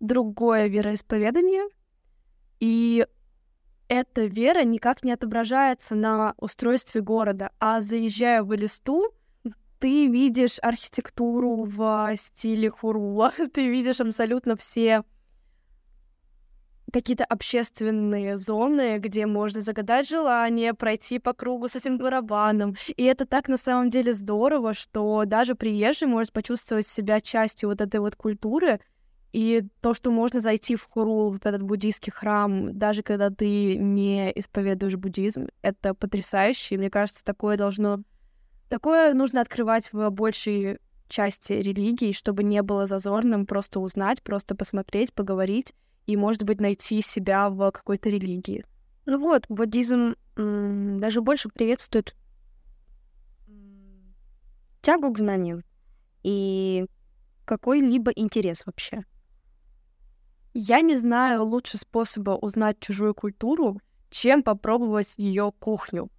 другое 0.00 0.68
вероисповедание, 0.68 1.64
и 2.60 3.06
эта 3.92 4.24
вера 4.24 4.64
никак 4.64 5.04
не 5.04 5.12
отображается 5.12 5.94
на 5.94 6.32
устройстве 6.38 7.02
города, 7.02 7.50
а 7.60 7.80
заезжая 7.80 8.42
в 8.42 8.54
Элисту, 8.54 9.12
ты 9.80 10.06
видишь 10.06 10.58
архитектуру 10.62 11.64
в 11.64 12.14
стиле 12.16 12.70
хурула, 12.70 13.32
ты 13.52 13.68
видишь 13.68 14.00
абсолютно 14.00 14.56
все 14.56 15.04
какие-то 16.90 17.24
общественные 17.24 18.36
зоны, 18.36 18.98
где 18.98 19.26
можно 19.26 19.60
загадать 19.60 20.08
желание, 20.08 20.74
пройти 20.74 21.18
по 21.18 21.32
кругу 21.32 21.68
с 21.68 21.76
этим 21.76 21.96
барабаном. 21.96 22.76
И 22.96 23.02
это 23.04 23.24
так 23.24 23.48
на 23.48 23.56
самом 23.56 23.90
деле 23.90 24.12
здорово, 24.12 24.74
что 24.74 25.24
даже 25.26 25.54
приезжий 25.54 26.06
может 26.06 26.32
почувствовать 26.32 26.86
себя 26.86 27.20
частью 27.20 27.70
вот 27.70 27.80
этой 27.80 28.00
вот 28.00 28.16
культуры, 28.16 28.80
и 29.32 29.64
то, 29.80 29.94
что 29.94 30.10
можно 30.10 30.40
зайти 30.40 30.76
в 30.76 30.84
Хурул, 30.84 31.32
в 31.32 31.46
этот 31.46 31.62
буддийский 31.62 32.12
храм, 32.12 32.76
даже 32.76 33.02
когда 33.02 33.30
ты 33.30 33.78
не 33.78 34.30
исповедуешь 34.32 34.96
буддизм, 34.96 35.48
это 35.62 35.94
потрясающе. 35.94 36.74
И 36.74 36.78
мне 36.78 36.90
кажется, 36.90 37.24
такое 37.24 37.56
должно... 37.56 38.00
Такое 38.68 39.14
нужно 39.14 39.40
открывать 39.40 39.92
в 39.92 40.10
большей 40.10 40.78
части 41.08 41.52
религии, 41.54 42.12
чтобы 42.12 42.42
не 42.42 42.62
было 42.62 42.86
зазорным 42.86 43.46
просто 43.46 43.80
узнать, 43.80 44.22
просто 44.22 44.54
посмотреть, 44.54 45.12
поговорить 45.12 45.74
и, 46.06 46.16
может 46.16 46.42
быть, 46.42 46.60
найти 46.60 47.00
себя 47.00 47.48
в 47.48 47.70
какой-то 47.70 48.10
религии. 48.10 48.64
Ну 49.06 49.18
вот, 49.18 49.44
буддизм 49.48 50.14
даже 50.36 51.20
больше 51.20 51.48
приветствует 51.48 52.14
тягу 54.80 55.12
к 55.12 55.18
знаниям 55.18 55.64
и 56.22 56.86
какой-либо 57.44 58.10
интерес 58.12 58.64
вообще. 58.66 59.04
Я 60.54 60.82
не 60.82 60.96
знаю 60.96 61.44
лучше 61.44 61.78
способа 61.78 62.32
узнать 62.32 62.78
чужую 62.80 63.14
культуру, 63.14 63.80
чем 64.10 64.42
попробовать 64.42 65.14
ее 65.16 65.52
кухню. 65.58 66.10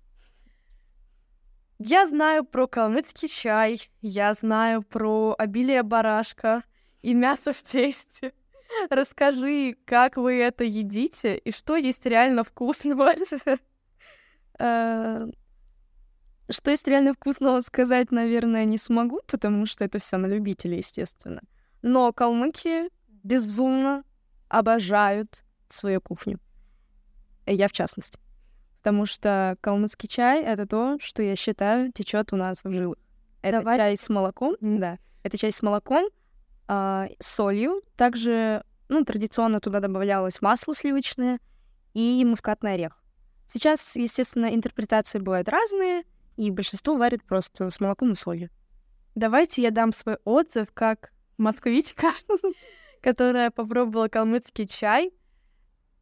Я 1.77 2.07
знаю 2.07 2.43
про 2.45 2.67
калмыцкий 2.67 3.27
чай, 3.27 3.79
я 4.01 4.33
знаю 4.33 4.81
про 4.83 5.35
обилие 5.37 5.83
барашка 5.83 6.63
и 7.01 7.13
мясо 7.13 7.51
в 7.51 7.61
тесте. 7.61 8.33
Расскажи, 8.89 9.75
как 9.85 10.17
вы 10.17 10.39
это 10.39 10.63
едите 10.63 11.37
и 11.37 11.51
что 11.51 11.75
есть 11.75 12.05
реально 12.05 12.43
вкусного. 12.43 13.13
Э, 14.59 15.25
Что 16.47 16.69
есть 16.69 16.87
реально 16.87 17.15
вкусного 17.15 17.59
сказать, 17.61 18.11
наверное, 18.11 18.65
не 18.65 18.77
смогу, 18.77 19.19
потому 19.25 19.65
что 19.65 19.83
это 19.83 19.97
все 19.97 20.17
на 20.17 20.27
любителей, 20.27 20.77
естественно. 20.77 21.41
Но 21.81 22.13
калмыки 22.13 22.89
безумно 23.23 24.03
обожают 24.53 25.43
свою 25.67 25.99
кухню. 25.99 26.39
Я 27.47 27.67
в 27.67 27.71
частности. 27.71 28.19
Потому 28.77 29.07
что 29.07 29.57
калмыцкий 29.61 30.07
чай— 30.07 30.43
это 30.45 30.67
то, 30.67 30.97
что 31.01 31.23
я 31.23 31.35
считаю 31.35 31.91
течет 31.91 32.33
у 32.33 32.35
нас 32.35 32.63
в 32.63 32.69
жилах. 32.69 32.97
Это 33.41 33.59
Давай. 33.59 33.77
чай 33.77 33.97
с 33.97 34.09
молоком, 34.09 34.55
да. 34.61 34.99
Это 35.23 35.37
чай 35.37 35.51
с 35.51 35.63
молоком, 35.63 36.07
а, 36.67 37.07
с 37.19 37.27
солью. 37.27 37.81
Также, 37.97 38.63
ну, 38.89 39.03
традиционно 39.03 39.59
туда 39.59 39.79
добавлялось 39.79 40.39
масло 40.41 40.75
сливочное 40.75 41.39
и 41.95 42.23
мускатный 42.23 42.73
орех. 42.73 43.01
Сейчас, 43.51 43.95
естественно, 43.95 44.53
интерпретации 44.53 45.17
бывают 45.17 45.49
разные, 45.49 46.03
и 46.37 46.51
большинство 46.51 46.95
варит 46.95 47.23
просто 47.23 47.71
с 47.71 47.79
молоком 47.79 48.11
и 48.11 48.15
солью. 48.15 48.49
Давайте 49.15 49.63
я 49.63 49.71
дам 49.71 49.91
свой 49.93 50.17
отзыв 50.25 50.67
как 50.73 51.11
москвичка, 51.37 52.11
которая 53.03 53.51
попробовала 53.51 54.07
калмыцкий 54.07 54.65
чай. 54.65 55.11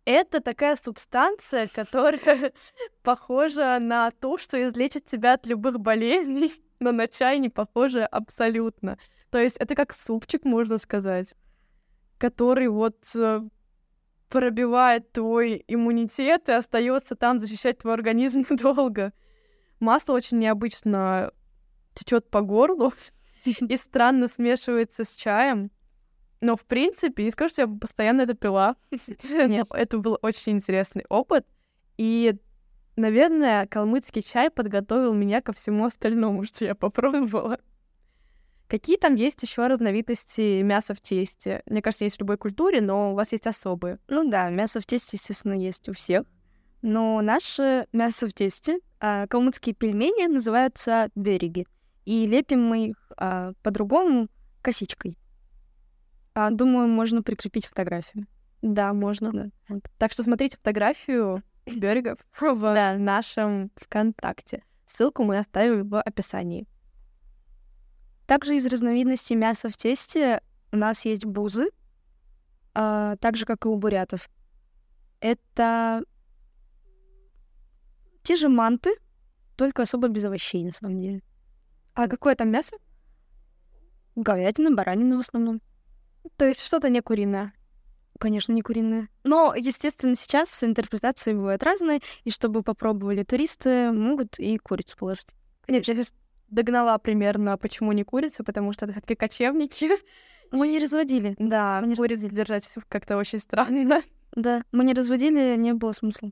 Это 0.05 0.39
такая 0.39 0.77
субстанция, 0.81 1.67
которая 1.67 2.53
похожа 3.03 3.79
на 3.79 4.11
то, 4.11 4.37
что 4.37 4.61
излечит 4.63 5.05
тебя 5.05 5.33
от 5.33 5.45
любых 5.45 5.79
болезней. 5.79 6.53
но 6.81 6.91
на 6.91 7.07
чай 7.07 7.39
не 7.39 7.49
похоже 7.49 8.03
абсолютно. 8.03 8.97
То 9.29 9.37
есть 9.37 9.55
это 9.57 9.75
как 9.75 9.93
супчик, 9.93 10.43
можно 10.43 10.77
сказать, 10.77 11.35
который 12.17 12.67
вот 12.67 12.97
э, 13.15 13.41
пробивает 14.29 15.11
твой 15.11 15.63
иммунитет 15.67 16.49
и 16.49 16.53
остается 16.53 17.15
там 17.15 17.39
защищать 17.39 17.77
твой 17.77 17.93
организм 17.93 18.43
долго. 18.49 19.13
Масло 19.79 20.13
очень 20.13 20.39
необычно 20.39 21.31
течет 21.93 22.29
по 22.29 22.41
горлу 22.41 22.93
и 23.45 23.77
странно 23.77 24.27
смешивается 24.27 25.03
с 25.03 25.15
чаем. 25.15 25.71
Но, 26.41 26.55
в 26.57 26.65
принципе, 26.65 27.23
не 27.23 27.31
скажу, 27.31 27.51
что 27.51 27.61
я 27.61 27.67
постоянно 27.67 28.21
это 28.21 28.33
пила. 28.33 28.75
Нет. 29.29 29.67
Это 29.71 29.97
был 29.99 30.17
очень 30.21 30.53
интересный 30.53 31.05
опыт. 31.07 31.45
И, 31.97 32.35
наверное, 32.95 33.67
калмыцкий 33.67 34.23
чай 34.23 34.49
подготовил 34.49 35.13
меня 35.13 35.41
ко 35.41 35.53
всему 35.53 35.85
остальному, 35.85 36.43
что 36.45 36.65
я 36.65 36.75
попробовала. 36.75 37.59
Какие 38.67 38.97
там 38.97 39.15
есть 39.15 39.43
еще 39.43 39.67
разновидности 39.67 40.61
мяса 40.61 40.95
в 40.95 41.01
тесте? 41.01 41.61
Мне 41.65 41.81
кажется, 41.81 42.05
есть 42.05 42.15
в 42.15 42.21
любой 42.21 42.37
культуре, 42.37 42.81
но 42.81 43.11
у 43.11 43.15
вас 43.15 43.33
есть 43.33 43.45
особые. 43.45 43.99
Ну 44.07 44.27
да, 44.29 44.49
мясо 44.49 44.79
в 44.79 44.85
тесте, 44.85 45.17
естественно, 45.17 45.53
есть 45.53 45.89
у 45.89 45.93
всех. 45.93 46.23
Но 46.81 47.21
наше 47.21 47.85
мясо 47.91 48.27
в 48.27 48.33
тесте, 48.33 48.79
а, 48.99 49.27
калмыцкие 49.27 49.75
пельмени 49.75 50.25
называются 50.27 51.09
береги. 51.15 51.67
И 52.05 52.25
лепим 52.25 52.63
мы 52.63 52.87
их 52.87 53.11
а, 53.17 53.51
по-другому 53.61 54.29
косичкой. 54.61 55.17
А, 56.33 56.49
думаю, 56.49 56.87
можно 56.87 57.21
прикрепить 57.21 57.65
фотографию. 57.65 58.27
Да, 58.61 58.93
можно. 58.93 59.31
Да. 59.31 59.49
Вот. 59.67 59.83
Так 59.97 60.11
что 60.11 60.23
смотрите 60.23 60.57
фотографию 60.57 61.43
берегов 61.65 62.19
в 62.39 62.61
да. 62.61 62.97
нашем 62.97 63.71
ВКонтакте. 63.75 64.63
Ссылку 64.85 65.23
мы 65.23 65.37
оставим 65.37 65.87
в 65.87 66.01
описании. 66.01 66.67
Также 68.27 68.55
из 68.55 68.65
разновидностей 68.65 69.35
мяса 69.35 69.69
в 69.69 69.77
тесте 69.77 70.41
у 70.71 70.77
нас 70.77 71.05
есть 71.05 71.25
бузы, 71.25 71.69
а, 72.73 73.17
так 73.17 73.35
же, 73.35 73.45
как 73.45 73.65
и 73.65 73.67
у 73.67 73.75
бурятов. 73.75 74.29
Это 75.19 76.03
те 78.23 78.35
же 78.35 78.47
манты, 78.47 78.91
только 79.55 79.83
особо 79.83 80.07
без 80.07 80.23
овощей, 80.23 80.63
на 80.63 80.71
самом 80.71 81.01
деле. 81.01 81.21
А 81.93 82.07
какое 82.07 82.35
там 82.35 82.49
мясо? 82.49 82.77
Говядина, 84.15 84.71
баранина 84.71 85.17
в 85.17 85.19
основном. 85.19 85.61
То 86.37 86.45
есть 86.45 86.61
что-то 86.61 86.89
не 86.89 87.01
куриное? 87.01 87.53
Конечно, 88.19 88.53
не 88.53 88.61
куриное. 88.61 89.09
Но, 89.23 89.55
естественно, 89.55 90.15
сейчас 90.15 90.63
интерпретации 90.63 91.33
бывают 91.33 91.63
разные, 91.63 92.01
и 92.23 92.29
чтобы 92.29 92.61
попробовали 92.61 93.23
туристы, 93.23 93.91
могут 93.91 94.37
и 94.37 94.57
курицу 94.57 94.95
положить. 94.97 95.27
Нет, 95.67 95.87
я 95.87 95.95
сейчас 95.95 96.13
догнала 96.47 96.97
примерно, 96.99 97.57
почему 97.57 97.91
не 97.93 98.03
курица, 98.03 98.43
потому 98.43 98.73
что 98.73 98.85
это 98.85 98.93
все-таки 98.93 99.15
кочевники. 99.15 99.89
Мы 100.51 100.67
не 100.67 100.79
разводили. 100.79 101.35
Да, 101.39 101.81
мы 101.81 101.95
курицу 101.95 102.27
держать 102.27 102.67
как-то 102.89 103.17
очень 103.17 103.39
странно. 103.39 104.01
Да, 104.33 104.63
мы 104.71 104.85
не 104.85 104.93
разводили, 104.93 105.57
не 105.57 105.73
было 105.73 105.91
смысла. 105.91 106.31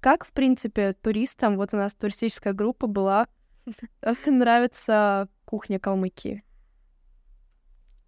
Как, 0.00 0.26
в 0.26 0.32
принципе, 0.32 0.92
туристам, 0.92 1.56
вот 1.56 1.72
у 1.72 1.78
нас 1.78 1.94
туристическая 1.94 2.52
группа 2.52 2.86
была, 2.86 3.28
нравится 4.26 5.28
кухня 5.46 5.78
Калмыкии? 5.80 6.44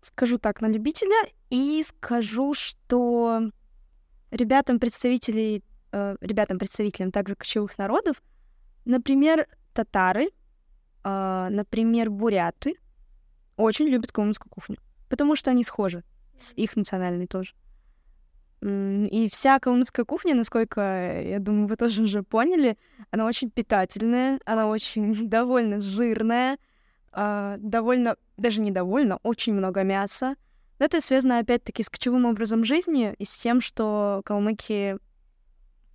Скажу 0.03 0.39
так, 0.39 0.61
на 0.61 0.67
любителя, 0.67 1.29
и 1.51 1.83
скажу, 1.87 2.55
что 2.55 3.51
ребятам 4.31 4.79
представителей, 4.79 5.63
э, 5.93 6.17
ребятам 6.21 6.59
представителям 6.59 7.11
также 7.11 7.35
кочевых 7.35 7.77
народов, 7.79 8.23
например, 8.85 9.47
татары, 9.75 10.31
э, 11.05 11.49
например, 11.51 12.11
буряты, 12.11 12.75
очень 13.57 13.87
любят 13.87 14.13
калмыцкую 14.13 14.51
кухню, 14.51 14.77
потому 15.09 15.37
что 15.37 15.51
они 15.51 15.65
схожи 15.65 16.03
с 16.39 16.55
их 16.55 16.77
национальной 16.77 17.27
тоже. 17.27 17.55
И 18.63 19.29
вся 19.33 19.59
калмыцкая 19.59 20.05
кухня, 20.05 20.35
насколько, 20.35 21.23
я 21.23 21.39
думаю, 21.39 21.67
вы 21.67 21.77
тоже 21.77 22.03
уже 22.03 22.23
поняли, 22.23 22.77
она 23.11 23.25
очень 23.25 23.51
питательная, 23.51 24.39
она 24.45 24.67
очень 24.67 25.29
довольно 25.29 25.81
жирная, 25.81 26.59
а, 27.13 27.57
довольно, 27.59 28.17
даже 28.37 28.61
недовольно, 28.61 29.19
очень 29.23 29.55
много 29.55 29.83
мяса. 29.83 30.37
Но 30.79 30.87
это 30.87 31.01
связано, 31.01 31.39
опять-таки, 31.39 31.83
с 31.83 31.91
кочевым 31.91 32.25
образом 32.25 32.65
жизни 32.65 33.15
и 33.19 33.25
с 33.25 33.37
тем, 33.37 33.61
что 33.61 34.23
калмыки 34.25 34.97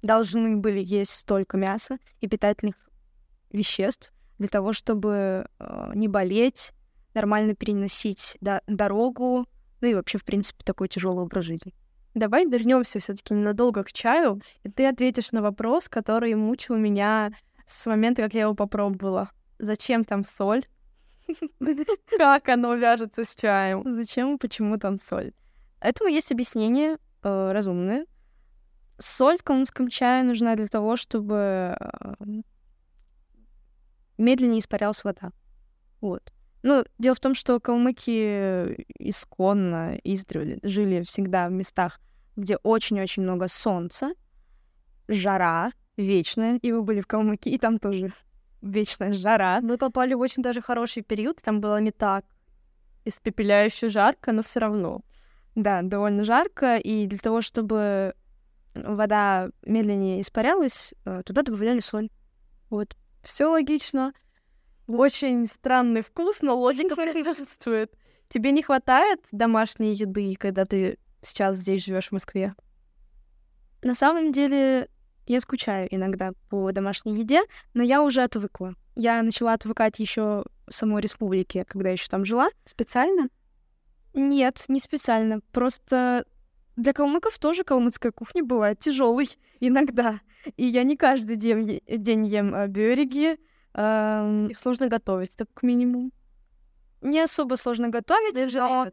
должны 0.01 0.58
были 0.58 0.82
есть 0.84 1.12
столько 1.12 1.58
мяса 1.58 1.97
и 2.21 2.28
питательных 2.28 2.75
веществ 3.51 4.12
для 4.38 4.47
того, 4.47 4.73
чтобы 4.73 5.47
э, 5.60 5.91
не 5.95 6.08
болеть, 6.08 6.71
нормально 7.13 7.56
переносить 7.56 8.38
до- 8.41 8.62
дорогу, 8.67 9.47
ну 9.82 9.88
и 9.88 9.93
вообще, 9.93 10.17
в 10.17 10.25
принципе, 10.25 10.63
такой 10.63 10.88
тяжелый 10.88 11.23
образ 11.23 11.45
жизни. 11.45 11.73
Давай 12.13 12.45
вернемся 12.45 12.99
все-таки 12.99 13.34
ненадолго 13.34 13.84
к 13.84 13.91
чаю, 13.91 14.41
и 14.63 14.69
ты 14.69 14.86
ответишь 14.86 15.32
на 15.32 15.41
вопрос, 15.41 15.89
который 15.89 16.34
мучил 16.36 16.75
меня 16.75 17.34
с 17.65 17.86
момента, 17.88 18.21
как 18.21 18.34
я 18.34 18.41
его 18.41 18.54
попробовала. 18.54 19.32
Зачем 19.58 20.06
там 20.06 20.23
соль? 20.23 20.63
Как 22.17 22.49
оно 22.49 22.75
вяжется 22.75 23.25
с 23.25 23.35
чаем? 23.35 23.95
Зачем 23.95 24.35
и 24.35 24.38
почему 24.38 24.77
там 24.77 24.97
соль? 24.97 25.33
Этому 25.79 26.09
есть 26.09 26.31
объяснение 26.31 26.97
э, 27.23 27.51
разумное. 27.51 28.05
Соль 28.97 29.38
в 29.38 29.43
калмыцком 29.43 29.89
чае 29.89 30.23
нужна 30.23 30.55
для 30.55 30.67
того, 30.67 30.95
чтобы 30.95 31.75
э, 31.79 32.15
медленнее 34.17 34.59
испарялась 34.59 35.03
вода. 35.03 35.31
Вот. 36.01 36.31
Ну, 36.63 36.83
дело 36.97 37.15
в 37.15 37.19
том, 37.19 37.35
что 37.35 37.59
калмыки 37.59 38.85
исконно, 38.97 39.99
издревле 40.03 40.59
жили 40.63 41.03
всегда 41.03 41.47
в 41.47 41.51
местах, 41.51 41.99
где 42.35 42.57
очень-очень 42.57 43.23
много 43.23 43.47
солнца, 43.47 44.13
жара 45.07 45.71
вечная, 45.97 46.57
и 46.57 46.71
вы 46.71 46.81
были 46.81 47.01
в 47.01 47.07
Калмыкии, 47.07 47.51
и 47.51 47.57
там 47.57 47.79
тоже 47.79 48.11
вечная 48.65 49.13
жара. 49.13 49.60
Мы 49.62 49.78
попали 49.78 50.13
в 50.13 50.19
очень 50.19 50.43
даже 50.43 50.62
хороший 50.62 51.04
период, 51.04 51.41
там 51.41 51.62
было 51.62 51.80
не 51.80 51.91
так 51.91 52.25
испепеляюще 53.06 53.88
жарко, 53.88 54.32
но 54.32 54.41
все 54.41 54.60
равно. 54.60 55.01
Да, 55.54 55.82
довольно 55.84 56.23
жарко, 56.23 56.78
и 56.78 57.08
для 57.08 57.19
того, 57.19 57.41
чтобы 57.41 58.15
вода 58.73 59.49
медленнее 59.65 60.19
испарялась, 60.19 60.93
э, 61.06 61.21
туда 61.23 61.43
добавляли 61.43 61.80
соль. 61.80 62.10
Вот. 62.69 62.97
Все 63.23 63.45
логично. 63.45 64.12
Очень 64.88 65.47
странный 65.47 66.01
вкус, 66.01 66.41
но 66.41 66.58
логика 66.58 66.95
присутствует. 66.95 67.95
Тебе 68.28 68.51
не 68.51 68.63
хватает 68.63 69.21
домашней 69.32 69.93
еды, 69.93 70.36
когда 70.36 70.65
ты 70.65 70.97
сейчас 71.21 71.58
здесь 71.58 71.86
живешь 71.86 72.10
в 72.10 72.12
Москве? 72.12 72.54
На 73.82 73.95
самом 73.95 74.32
деле, 74.32 74.89
я 75.27 75.39
скучаю 75.39 75.88
иногда 75.91 76.31
по 76.49 76.71
домашней 76.71 77.17
еде, 77.17 77.41
но 77.73 77.83
я 77.83 78.01
уже 78.01 78.21
отвыкла. 78.23 78.75
Я 78.95 79.21
начала 79.23 79.53
отвыкать 79.53 79.99
еще 79.99 80.45
в 80.67 80.71
самой 80.71 81.01
республике, 81.01 81.65
когда 81.65 81.89
еще 81.89 82.07
там 82.07 82.25
жила. 82.25 82.49
Специально? 82.65 83.29
Нет, 84.13 84.65
не 84.67 84.79
специально. 84.79 85.41
Просто 85.51 86.25
для 86.75 86.93
калмыков 86.93 87.38
тоже 87.39 87.63
калмыцкая 87.63 88.11
кухня 88.11 88.43
бывает 88.43 88.79
тяжелой 88.79 89.29
иногда. 89.59 90.21
И 90.57 90.65
я 90.65 90.83
не 90.83 90.95
каждый 90.95 91.35
день, 91.35 91.81
день 91.88 92.25
ем 92.25 92.67
береги. 92.71 93.38
Эм... 93.73 94.47
Их 94.47 94.59
сложно 94.59 94.88
готовить, 94.88 95.35
так 95.35 95.47
к 95.53 95.63
минимум. 95.63 96.11
Не 97.01 97.21
особо 97.21 97.55
сложно 97.55 97.89
готовить, 97.89 98.35
но 98.35 98.91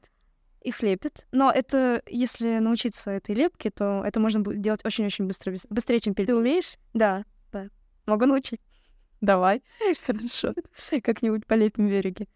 их 0.62 0.82
лепят. 0.82 1.26
Но 1.32 1.50
это, 1.50 2.02
если 2.06 2.58
научиться 2.58 3.10
этой 3.10 3.34
лепке, 3.34 3.70
то 3.70 4.02
это 4.04 4.20
можно 4.20 4.40
будет 4.40 4.60
делать 4.60 4.84
очень-очень 4.84 5.26
быстро, 5.26 5.54
быстрее, 5.70 6.00
чем 6.00 6.14
пельмени. 6.14 6.34
Ты 6.34 6.38
умеешь? 6.38 6.76
Да, 6.94 7.24
да. 7.52 7.68
Могу 8.06 8.26
научить. 8.26 8.60
Давай. 9.20 9.62
Хорошо. 10.06 10.54
Как-нибудь 11.02 11.46
полепим 11.46 11.88
береги. 11.88 12.28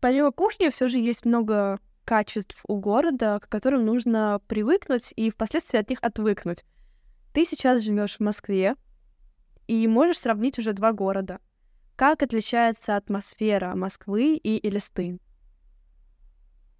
Помимо 0.00 0.30
кухни 0.30 0.68
все 0.68 0.88
же 0.88 0.98
есть 0.98 1.24
много 1.24 1.80
качеств 2.04 2.62
у 2.66 2.78
города, 2.78 3.38
к 3.40 3.48
которым 3.48 3.84
нужно 3.84 4.40
привыкнуть 4.46 5.12
и 5.16 5.30
впоследствии 5.30 5.78
от 5.78 5.90
них 5.90 5.98
отвыкнуть. 6.00 6.64
Ты 7.34 7.44
сейчас 7.44 7.82
живешь 7.82 8.16
в 8.16 8.20
Москве 8.20 8.76
и 9.66 9.86
можешь 9.86 10.18
сравнить 10.18 10.58
уже 10.58 10.72
два 10.72 10.92
города. 10.92 11.40
Как 11.96 12.22
отличается 12.22 12.96
атмосфера 12.96 13.74
Москвы 13.74 14.36
и 14.36 14.66
Элисты? 14.66 15.18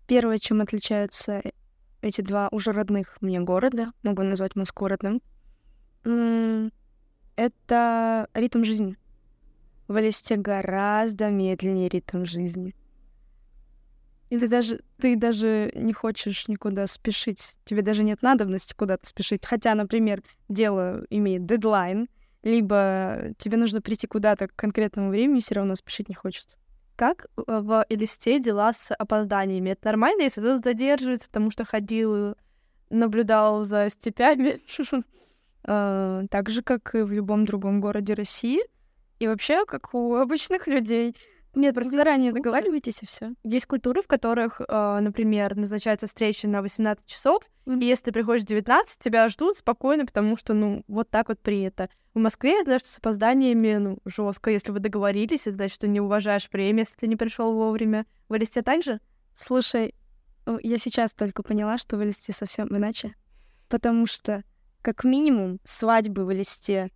Первое, 0.08 0.38
чем 0.38 0.62
отличаются 0.62 1.42
эти 2.00 2.22
два 2.22 2.48
уже 2.50 2.72
родных 2.72 3.18
мне 3.20 3.40
города, 3.40 3.92
могу 4.02 4.22
назвать 4.22 4.56
Москву 4.56 4.88
родным, 4.88 5.20
это 7.36 8.28
ритм 8.32 8.64
жизни. 8.64 8.96
В 9.86 10.00
Элисте 10.00 10.36
гораздо 10.36 11.28
медленнее 11.28 11.90
ритм 11.90 12.24
жизни. 12.24 12.74
И 14.30 14.38
ты 14.38 14.48
даже, 14.48 14.80
ты 14.98 15.14
даже 15.14 15.72
не 15.74 15.92
хочешь 15.92 16.48
никуда 16.48 16.86
спешить. 16.86 17.58
Тебе 17.64 17.82
даже 17.82 18.02
нет 18.02 18.22
надобности 18.22 18.74
куда-то 18.74 19.06
спешить. 19.06 19.44
Хотя, 19.44 19.74
например, 19.74 20.22
дело 20.48 21.04
имеет 21.10 21.44
дедлайн, 21.44 22.08
либо 22.42 23.30
тебе 23.36 23.58
нужно 23.58 23.82
прийти 23.82 24.06
куда-то 24.06 24.48
к 24.48 24.56
конкретному 24.56 25.10
времени, 25.10 25.40
все 25.40 25.56
равно 25.56 25.74
спешить 25.74 26.08
не 26.08 26.14
хочется. 26.14 26.58
Как 26.98 27.26
э, 27.36 27.42
в 27.46 27.86
Элисте 27.90 28.40
дела 28.40 28.72
с 28.72 28.92
опозданиями? 28.92 29.70
Это 29.70 29.86
нормально, 29.86 30.22
если 30.22 30.40
кто-то 30.40 30.70
задерживается, 30.70 31.28
потому 31.28 31.52
что 31.52 31.64
ходил, 31.64 32.34
наблюдал 32.90 33.62
за 33.62 33.88
степями? 33.88 34.60
А, 35.62 36.24
так 36.30 36.50
же, 36.50 36.62
как 36.62 36.96
и 36.96 37.02
в 37.02 37.12
любом 37.12 37.44
другом 37.44 37.80
городе 37.80 38.14
России. 38.14 38.58
И 39.20 39.28
вообще, 39.28 39.64
как 39.64 39.94
у 39.94 40.16
обычных 40.16 40.66
людей. 40.66 41.14
Нет, 41.58 41.74
просто 41.74 41.96
заранее 41.96 42.30
договаривайтесь 42.30 43.02
и 43.02 43.06
все. 43.06 43.32
Есть 43.42 43.66
культуры, 43.66 44.00
в 44.00 44.06
которых, 44.06 44.60
э, 44.60 44.98
например, 45.00 45.56
назначается 45.56 46.06
встреча 46.06 46.46
на 46.46 46.62
18 46.62 47.04
часов, 47.04 47.42
mm-hmm. 47.66 47.80
и 47.80 47.84
если 47.84 48.04
ты 48.04 48.12
приходишь 48.12 48.44
в 48.44 48.46
19, 48.46 48.96
тебя 49.00 49.28
ждут 49.28 49.56
спокойно, 49.56 50.06
потому 50.06 50.36
что, 50.36 50.54
ну, 50.54 50.84
вот 50.86 51.10
так 51.10 51.30
вот 51.30 51.40
принято. 51.40 51.90
В 52.14 52.20
Москве 52.20 52.58
я 52.58 52.62
знаю, 52.62 52.78
что 52.78 52.88
с 52.88 52.98
опозданиями, 52.98 53.74
ну, 53.74 53.98
жестко. 54.04 54.52
Если 54.52 54.70
вы 54.70 54.78
договорились, 54.78 55.48
это 55.48 55.56
значит, 55.56 55.74
что 55.74 55.88
не 55.88 56.00
уважаешь 56.00 56.48
время, 56.52 56.80
если 56.80 56.94
ты 56.94 57.08
не 57.08 57.16
пришел 57.16 57.52
вовремя. 57.52 58.06
В 58.28 58.36
Элисте 58.36 58.62
так 58.62 58.84
же? 58.84 59.00
Слушай, 59.34 59.96
я 60.62 60.78
сейчас 60.78 61.12
только 61.12 61.42
поняла, 61.42 61.76
что 61.76 61.96
в 61.96 62.04
Элисте 62.04 62.32
совсем 62.32 62.68
иначе. 62.68 63.16
Потому 63.68 64.06
что, 64.06 64.44
как 64.80 65.02
минимум, 65.02 65.58
свадьбы 65.64 66.24
в 66.24 66.32
Элисте, 66.32 66.92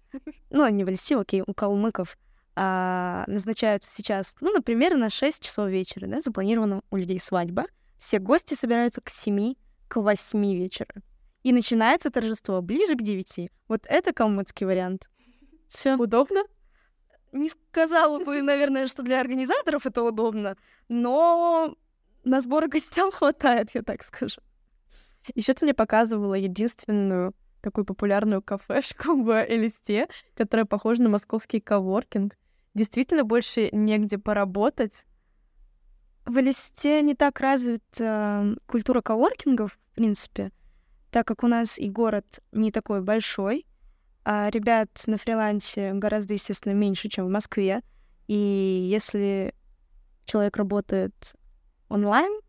ну, 0.50 0.68
не 0.68 0.84
в 0.84 0.88
Элисте, 0.88 1.16
окей, 1.16 1.42
у 1.44 1.52
калмыков— 1.52 2.16
а, 2.54 3.24
назначаются 3.26 3.90
сейчас, 3.90 4.36
ну, 4.40 4.52
например, 4.52 4.96
на 4.96 5.10
6 5.10 5.42
часов 5.42 5.68
вечера, 5.68 6.06
да, 6.06 6.20
запланирована 6.20 6.82
у 6.90 6.96
людей 6.96 7.18
свадьба. 7.18 7.66
Все 7.98 8.18
гости 8.18 8.54
собираются 8.54 9.00
к 9.00 9.08
7, 9.08 9.54
к 9.88 9.96
8 9.96 10.54
вечера. 10.54 10.92
И 11.42 11.52
начинается 11.52 12.10
торжество 12.10 12.60
ближе 12.60 12.94
к 12.94 13.02
9. 13.02 13.50
Вот 13.68 13.82
это 13.84 14.12
калмыцкий 14.12 14.66
вариант. 14.66 15.08
Все. 15.68 15.96
Удобно? 15.96 16.42
Не 17.32 17.48
сказала 17.48 18.22
бы, 18.22 18.42
наверное, 18.42 18.86
что 18.86 19.02
для 19.02 19.20
организаторов 19.20 19.86
это 19.86 20.02
удобно, 20.02 20.56
но 20.88 21.74
на 22.24 22.40
сборы 22.42 22.68
гостям 22.68 23.10
хватает, 23.10 23.70
я 23.72 23.82
так 23.82 24.04
скажу. 24.04 24.40
Еще 25.34 25.54
ты 25.54 25.64
мне 25.64 25.72
показывала 25.72 26.34
единственную 26.34 27.34
такую 27.62 27.86
популярную 27.86 28.42
кафешку 28.42 29.22
в 29.22 29.46
Элисте, 29.48 30.08
которая 30.34 30.66
похожа 30.66 31.02
на 31.02 31.08
московский 31.08 31.60
коворкинг 31.60 32.36
действительно 32.74 33.24
больше 33.24 33.68
негде 33.72 34.18
поработать. 34.18 35.06
В 36.24 36.38
Элисте 36.38 37.02
не 37.02 37.14
так 37.14 37.40
развита 37.40 37.82
э, 37.98 38.56
культура 38.66 39.00
коворкингов, 39.00 39.72
в 39.72 39.94
принципе, 39.94 40.52
так 41.10 41.26
как 41.26 41.42
у 41.42 41.48
нас 41.48 41.78
и 41.78 41.90
город 41.90 42.40
не 42.52 42.70
такой 42.70 43.02
большой, 43.02 43.66
а 44.24 44.48
ребят 44.50 44.88
на 45.06 45.18
фрилансе 45.18 45.92
гораздо, 45.94 46.34
естественно, 46.34 46.72
меньше, 46.72 47.08
чем 47.08 47.26
в 47.26 47.30
Москве. 47.30 47.82
И 48.28 48.34
если 48.88 49.52
человек 50.24 50.56
работает 50.56 51.34
онлайн, 51.88 52.40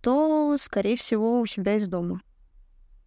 то, 0.00 0.56
скорее 0.56 0.96
всего, 0.96 1.40
у 1.40 1.46
себя 1.46 1.76
из 1.76 1.86
дома. 1.86 2.22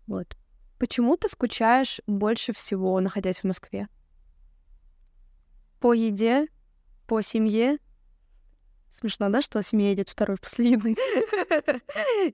Вот. 0.06 0.38
Почему 0.78 1.18
ты 1.18 1.28
скучаешь 1.28 2.02
больше 2.06 2.54
всего, 2.54 3.00
находясь 3.00 3.40
в 3.40 3.44
Москве? 3.46 3.88
По 5.82 5.94
еде, 5.94 6.48
по 7.08 7.22
семье. 7.22 7.80
Смешно, 8.90 9.30
да, 9.30 9.42
что 9.42 9.62
семья 9.62 9.94
идет 9.94 10.08
второй 10.08 10.38
последний. 10.42 10.96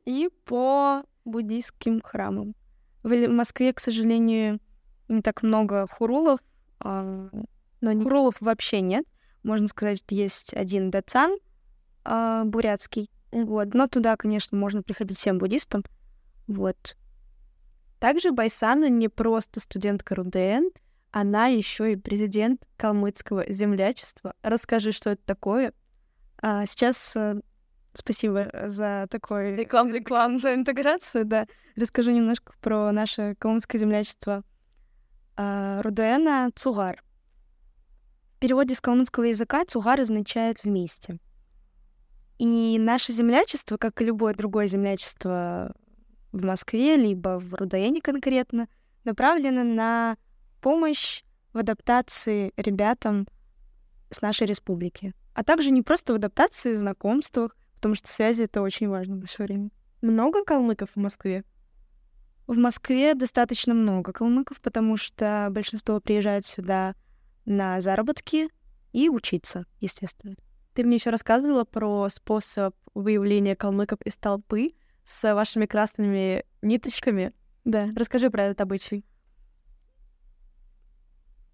И 0.06 0.30
по 0.46 1.04
буддийским 1.26 2.02
храмам. 2.02 2.54
В 3.02 3.28
Москве, 3.28 3.74
к 3.74 3.80
сожалению, 3.80 4.60
не 5.08 5.22
так 5.22 5.42
много 5.42 5.88
хурулов, 5.88 6.40
а, 6.80 7.30
но 7.82 8.04
хурулов 8.04 8.36
вообще 8.42 8.82
нет. 8.82 9.06
Можно 9.44 9.68
сказать, 9.68 10.04
есть 10.10 10.54
один 10.54 10.92
дацан 10.92 11.38
а, 12.04 12.44
бурятский. 12.44 13.10
Вот. 13.32 13.74
Но 13.74 13.88
туда, 13.88 14.18
конечно, 14.18 14.58
можно 14.58 14.84
приходить 14.84 15.18
всем 15.18 15.38
буддистам. 15.38 15.84
Вот. 16.48 16.98
Также 18.00 18.32
Байсана 18.32 18.90
не 18.90 19.08
просто 19.08 19.60
студентка 19.60 20.16
РУДН, 20.16 20.68
она 21.12 21.48
еще 21.48 21.94
и 21.94 21.96
президент 21.96 22.62
калмыцкого 22.78 23.46
землячества. 23.52 24.34
Расскажи, 24.44 24.92
что 24.92 25.12
это 25.12 25.22
такое. 25.26 25.74
А, 26.42 26.66
сейчас 26.66 27.16
а, 27.16 27.36
спасибо 27.94 28.50
за 28.66 29.08
такой 29.10 29.56
реклам 29.56 30.40
за 30.40 30.54
интеграцию, 30.54 31.26
да. 31.26 31.48
Расскажу 31.76 32.12
немножко 32.12 32.54
про 32.62 32.92
наше 32.92 33.36
калмыцкое 33.40 33.80
землячество. 33.80 34.44
А, 35.36 35.82
Рудуэна 35.82 36.52
Цугар. 36.56 37.04
В 38.36 38.40
переводе 38.40 38.76
с 38.76 38.82
калмыцкого 38.82 39.26
языка 39.26 39.66
Цугар 39.66 40.02
означает 40.02 40.64
«вместе». 40.64 41.20
И 42.38 42.78
наше 42.78 43.12
землячество, 43.12 43.78
как 43.78 44.00
и 44.00 44.06
любое 44.06 44.36
другое 44.36 44.68
землячество 44.68 45.74
в 46.32 46.46
Москве, 46.46 46.96
либо 46.96 47.40
в 47.40 47.56
Рудоене 47.56 48.00
конкретно, 48.00 48.68
направлено 49.06 49.64
на 49.64 50.18
помощь 50.62 51.24
в 51.54 51.58
адаптации 51.58 52.54
ребятам 52.58 53.28
с 54.10 54.22
нашей 54.22 54.48
республики. 54.48 55.14
А 55.34 55.44
также 55.44 55.72
не 55.72 55.82
просто 55.82 56.14
в 56.14 56.16
адаптации, 56.16 56.74
знакомствах, 56.74 57.56
потому 57.76 57.96
что 57.96 58.08
связи— 58.08 58.44
это 58.46 58.62
очень 58.62 58.88
важно 58.88 59.16
в 59.16 59.20
наше 59.20 59.44
время. 59.44 59.70
Много 60.02 60.44
калмыков 60.44 60.90
в 60.92 61.00
Москве? 61.00 61.44
В 62.48 62.58
Москве 62.58 63.14
достаточно 63.14 63.74
много 63.74 64.14
калмыков, 64.14 64.62
потому 64.62 64.98
что 64.98 65.48
большинство 65.52 66.00
приезжают 66.00 66.46
сюда 66.46 66.96
на 67.46 67.82
заработки 67.82 68.50
и 68.94 69.10
учиться, 69.10 69.66
естественно. 69.80 70.36
Ты 70.74 70.84
мне 70.84 70.96
еще 70.96 71.10
рассказывала 71.10 71.66
про 71.66 72.08
способ 72.10 72.76
выявления 72.94 73.56
калмыков 73.56 74.00
из 74.06 74.16
толпы 74.16 74.74
с 75.06 75.34
вашими 75.34 75.66
красными 75.66 76.46
ниточками. 76.62 77.34
Да. 77.66 77.90
Расскажи 77.96 78.30
про 78.30 78.44
этот 78.44 78.62
обычай. 78.62 79.04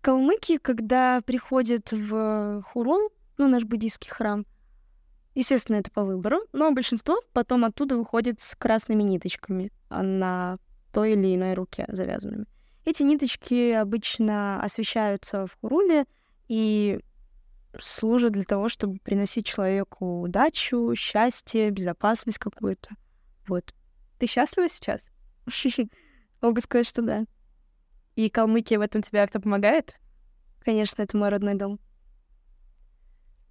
Калмыки, 0.04 0.58
когда 0.58 1.22
приходят 1.22 1.94
в 1.94 2.62
Хурон, 2.64 3.08
ну, 3.38 3.48
наш 3.48 3.64
буддийский 3.64 4.12
храм, 4.12 4.46
естественно, 5.34 5.78
это 5.78 5.90
по 5.92 6.04
выбору, 6.04 6.42
но 6.52 6.70
большинство 6.74 7.22
потом 7.32 7.64
оттуда 7.64 7.96
выходит 7.96 8.42
с 8.42 8.54
красными 8.58 9.02
ниточками 9.02 9.72
а 9.88 10.04
на 10.04 10.58
той 10.92 11.14
или 11.14 11.34
иной 11.34 11.54
руке 11.54 11.86
завязанными. 11.88 12.48
Эти 12.84 13.04
ниточки 13.04 13.72
обычно 13.72 14.62
освещаются 14.62 15.48
в 15.48 15.58
Хуруле 15.62 16.06
и 16.50 17.00
служат 17.80 18.34
для 18.34 18.44
того, 18.44 18.68
чтобы 18.68 19.00
приносить 19.00 19.46
человеку 19.46 20.20
удачу, 20.20 20.94
счастье, 20.98 21.70
безопасность 21.70 22.40
какую-то. 22.40 22.90
Вот. 23.48 23.74
Ты 24.20 24.28
счастлива 24.28 24.68
сейчас? 24.68 25.08
Могу 26.42 26.60
сказать, 26.60 26.90
что 26.90 27.02
да. 27.04 27.24
И 28.16 28.30
Калмыкия 28.30 28.78
в 28.78 28.82
этом 28.82 29.02
тебе 29.02 29.22
как-то 29.22 29.40
помогает? 29.40 30.00
Конечно, 30.60 31.02
это 31.02 31.18
мой 31.18 31.30
родной 31.30 31.56
дом. 31.56 31.80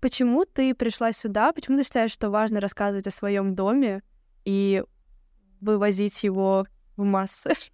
Почему 0.01 0.45
ты 0.45 0.75
пришла 0.75 1.13
сюда? 1.13 1.53
Почему 1.53 1.79
ты 1.79 1.85
считаешь, 1.85 2.11
что 2.11 2.31
важно 2.31 2.61
рассказывать 2.61 3.07
о 3.07 3.13
своем 3.13 3.55
доме 3.55 4.03
и 4.45 4.83
вывозить 5.61 6.25
его 6.25 6.67
в 6.97 7.05
массы? 7.05 7.53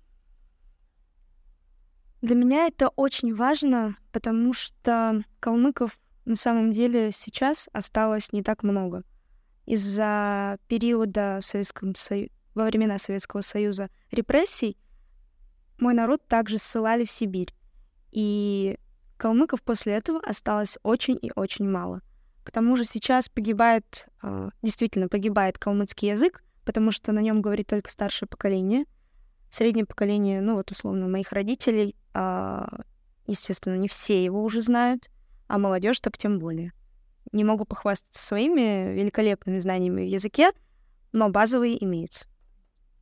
Для 2.21 2.35
меня 2.35 2.67
это 2.67 2.89
очень 2.89 3.35
важно, 3.35 3.97
потому 4.13 4.53
что 4.53 5.23
калмыков 5.41 5.99
на 6.25 6.37
самом 6.37 6.73
деле 6.73 7.13
сейчас 7.13 7.69
осталось 7.73 8.33
не 8.33 8.43
так 8.43 8.63
много. 8.63 9.05
Из-за 9.65 10.59
периода 10.67 11.39
в 11.41 11.47
Советском 11.47 11.95
Союзе, 11.95 12.33
во 12.55 12.65
времена 12.65 12.99
Советского 12.99 13.41
Союза 13.41 13.89
репрессий 14.11 14.77
мой 15.79 15.95
народ 15.95 16.27
также 16.27 16.59
ссылали 16.59 17.05
в 17.05 17.11
Сибирь. 17.11 17.55
И 18.11 18.79
калмыков 19.17 19.63
после 19.63 19.95
этого 19.95 20.21
осталось 20.21 20.79
очень 20.83 21.19
и 21.21 21.31
очень 21.35 21.69
мало. 21.69 22.01
К 22.45 22.51
тому 22.51 22.77
же 22.77 22.85
сейчас 22.85 23.29
погибает, 23.29 24.09
а, 24.23 24.51
действительно 24.63 25.09
погибает 25.09 25.59
калмыцкий 25.59 26.09
язык, 26.09 26.43
потому 26.65 26.91
что 26.91 27.13
на 27.13 27.21
нем 27.21 27.43
говорит 27.43 27.67
только 27.67 27.91
старшее 27.91 28.29
поколение. 28.29 28.87
Среднее 29.51 29.87
поколение, 29.87 30.41
ну 30.41 30.55
вот 30.55 30.71
условно 30.71 31.09
моих 31.09 31.33
родителей, 31.33 31.95
а, 32.15 32.83
естественно, 33.27 33.75
не 33.77 33.89
все 33.89 34.25
его 34.25 34.43
уже 34.43 34.61
знают, 34.61 35.11
а 35.47 35.59
молодежь 35.59 36.01
так 36.01 36.17
тем 36.17 36.39
более. 36.39 36.73
Не 37.33 37.45
могу 37.45 37.65
похвастаться 37.65 38.27
своими 38.27 38.95
великолепными 38.95 39.59
знаниями 39.59 40.03
в 40.03 40.09
языке, 40.09 40.51
но 41.13 41.29
базовые 41.29 41.83
имеются. 41.85 42.27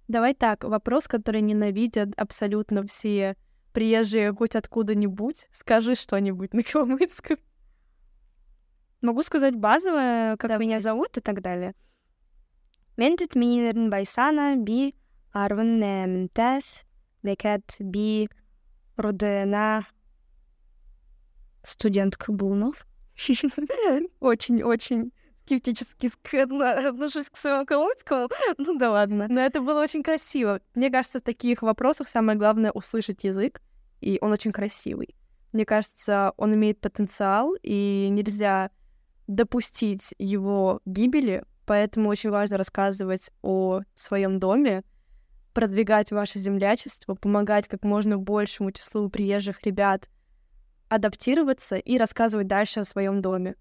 Давай 0.09 0.35
так, 0.35 0.65
вопрос, 0.65 1.09
который 1.09 1.41
ненавидят 1.41 2.11
абсолютно 2.17 2.87
все 2.87 3.37
приезжие 3.73 4.33
хоть 4.33 4.55
откуда-нибудь. 4.55 5.49
Скажи 5.53 5.95
что-нибудь 5.97 6.55
на 6.55 6.63
калмыцком. 6.63 7.37
Могу 9.03 9.23
сказать 9.23 9.55
базовое, 9.55 10.37
как 10.37 10.51
Давай. 10.51 10.67
меня 10.67 10.81
зовут 10.81 11.17
и 11.19 11.21
так 11.21 11.43
далее. 11.43 11.75
Мен 12.97 13.17
тут 13.17 13.35
байсана 13.91 14.57
би 14.57 14.95
арвын 15.33 15.79
нэмтэс 15.79 16.85
лекет 17.23 17.77
би 17.79 18.31
родена 18.97 19.87
студентка 21.63 22.33
Булнов. 22.33 22.87
Очень-очень 24.21 25.13
скептически 25.47 26.11
отношусь 26.89 27.29
к 27.31 27.37
своему 27.37 27.65
колумбскому. 27.65 28.29
Ну 28.59 28.79
да 28.79 28.91
ладно. 28.91 29.27
Но 29.29 29.41
это 29.41 29.61
было 29.61 29.81
очень 29.81 30.03
красиво. 30.03 30.61
Мне 30.75 30.91
кажется, 30.91 31.21
в 31.21 31.23
таких 31.23 31.63
вопросах 31.63 32.09
самое 32.09 32.37
главное 32.37 32.73
услышать 32.73 33.25
язык, 33.25 33.63
и 34.01 34.19
он 34.21 34.33
очень 34.33 34.53
красивый. 34.53 35.15
Мне 35.53 35.65
кажется, 35.65 36.33
он 36.37 36.55
имеет 36.55 36.81
потенциал, 36.81 37.55
и 37.63 38.09
нельзя 38.11 38.71
допустить 39.27 40.15
его 40.19 40.81
гибели, 40.85 41.45
поэтому 41.65 42.09
очень 42.09 42.31
важно 42.31 42.59
рассказывать 42.59 43.31
о 43.43 43.83
своем 43.95 44.39
доме, 44.39 44.83
продвигать 45.55 46.13
ваше 46.13 46.39
землячество, 46.39 47.15
помогать 47.15 47.69
как 47.69 47.85
можно 47.85 48.19
большему 48.19 48.73
числу 48.73 49.09
приезжих 49.09 49.63
ребят 49.63 50.09
адаптироваться 50.89 51.77
и 51.77 51.99
рассказывать 51.99 52.47
дальше 52.47 52.81
о 52.81 52.85
своем 52.85 53.23
доме. 53.23 53.57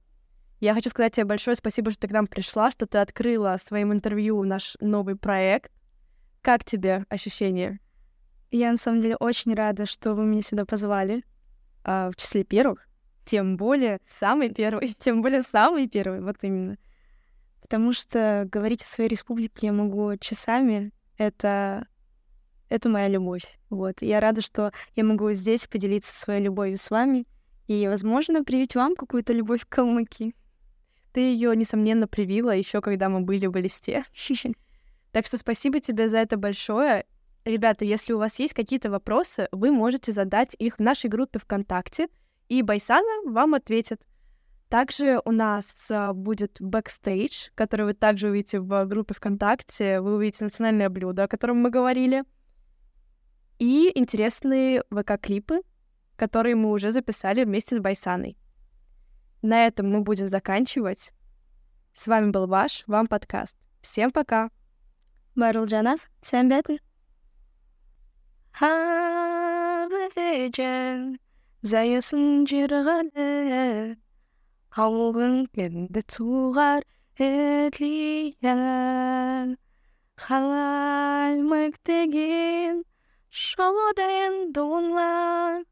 Я 0.66 0.74
хочу 0.74 0.90
сказать 0.90 1.14
тебе 1.14 1.26
большое 1.26 1.56
спасибо, 1.56 1.92
что 1.92 2.00
ты 2.00 2.08
к 2.08 2.12
нам 2.12 2.26
пришла, 2.26 2.72
что 2.72 2.88
ты 2.88 2.98
открыла 2.98 3.56
своим 3.62 3.94
интервью 3.94 4.44
наш 4.44 4.76
новый 4.82 5.16
проект. 5.16 5.72
Как 6.42 6.64
тебе 6.64 7.06
ощущения? 7.08 7.80
Я 8.50 8.72
на 8.72 8.78
самом 8.78 9.00
деле 9.00 9.16
очень 9.18 9.54
рада, 9.54 9.86
что 9.86 10.16
вы 10.16 10.26
меня 10.26 10.42
сюда 10.42 10.66
позвали. 10.66 11.24
А, 11.84 12.10
в 12.10 12.16
числе 12.16 12.44
первых. 12.44 12.88
Тем 13.26 13.58
более... 13.58 14.00
Самый 14.08 14.52
первый. 14.52 14.96
Тем 14.98 15.22
более 15.22 15.44
самый 15.44 15.88
первый, 15.88 16.22
вот 16.22 16.38
именно. 16.42 16.78
Потому 17.62 17.94
что 17.94 18.48
говорить 18.52 18.82
о 18.82 18.88
своей 18.88 19.12
республике 19.12 19.68
я 19.68 19.72
могу 19.72 20.18
часами. 20.18 20.92
Это 21.20 21.86
это 22.70 22.90
моя 22.90 23.08
любовь. 23.08 23.60
Вот. 23.70 24.02
Я 24.02 24.20
рада, 24.20 24.42
что 24.42 24.72
я 24.96 25.04
могу 25.04 25.32
здесь 25.34 25.68
поделиться 25.68 26.16
своей 26.16 26.42
любовью 26.42 26.78
с 26.78 26.90
вами 26.90 27.28
и, 27.68 27.88
возможно, 27.88 28.44
привить 28.44 28.74
вам 28.74 28.96
какую-то 28.96 29.32
любовь 29.32 29.64
к 29.64 29.70
Калмыкии. 29.70 30.34
Ты 31.16 31.22
ее, 31.22 31.56
несомненно, 31.56 32.10
привила 32.10 32.54
еще 32.54 32.82
когда 32.82 33.08
мы 33.08 33.22
были 33.22 33.48
в 33.48 33.56
Элисте. 33.56 34.04
Так 35.14 35.28
что 35.28 35.38
спасибо 35.38 35.80
тебе 35.80 36.10
за 36.10 36.18
это 36.18 36.36
большое. 36.36 37.06
Ребята, 37.46 37.86
если 37.86 38.12
у 38.12 38.18
вас 38.18 38.38
есть 38.38 38.54
какие-то 38.54 38.90
вопросы, 38.92 39.48
вы 39.54 39.72
можете 39.72 40.12
задать 40.12 40.58
их 40.60 40.76
в 40.76 40.82
нашей 40.82 41.10
группе 41.10 41.40
ВКонтакте, 41.40 42.10
и 42.50 42.62
Байсана 42.62 43.32
вам 43.32 43.54
ответит. 43.54 44.02
Также 44.68 45.22
у 45.24 45.32
нас 45.32 45.74
а, 45.90 46.12
будет 46.12 46.58
бэкстейдж, 46.60 47.52
который 47.56 47.86
вы 47.86 47.94
также 47.94 48.28
увидите 48.28 48.60
в 48.60 48.86
группе 48.86 49.14
ВКонтакте. 49.14 50.02
Вы 50.02 50.16
увидите 50.16 50.44
национальное 50.44 50.90
блюдо, 50.90 51.24
о 51.24 51.28
котором 51.30 51.62
мы 51.62 51.70
говорили, 51.70 52.26
и 53.58 53.90
интересные 53.96 54.84
ВК-клипы, 54.92 55.62
которые 56.18 56.56
мы 56.56 56.72
уже 56.72 56.92
записали 56.92 57.46
вместе 57.46 57.78
с 57.78 57.80
Байсаной. 57.80 58.36
На 59.46 59.68
этом 59.68 59.92
мы 59.92 60.02
будем 60.02 60.28
заканчивать. 60.28 61.14
С 61.94 62.08
вами 62.08 62.32
был 62.32 62.48
ваш 62.48 62.84
Вам 62.88 63.06
подкаст. 63.06 63.60
Всем 63.80 64.10
пока! 64.10 64.50
Барул 65.36 65.66
Джанов, 65.66 66.00
всем 66.20 66.50
tuğar 76.02 76.84
etliyen, 77.20 78.58
Halmak 80.18 81.88
degin, 81.88 82.86
şoladen 83.30 84.56
donlan, 84.56 85.66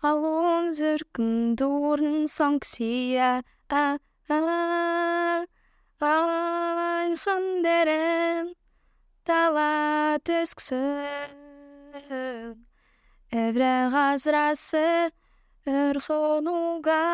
ал 0.00 0.22
он 0.24 0.70
зүркінді 0.72 1.66
орынсаң 1.90 2.54
сия 2.64 3.42
айхандерін 7.20 8.48
тала 9.28 10.16
төсксің 10.24 10.86
эвре 13.44 13.74
ғазрасы 13.92 14.86
өр 15.68 16.00
хонуга 16.06 17.04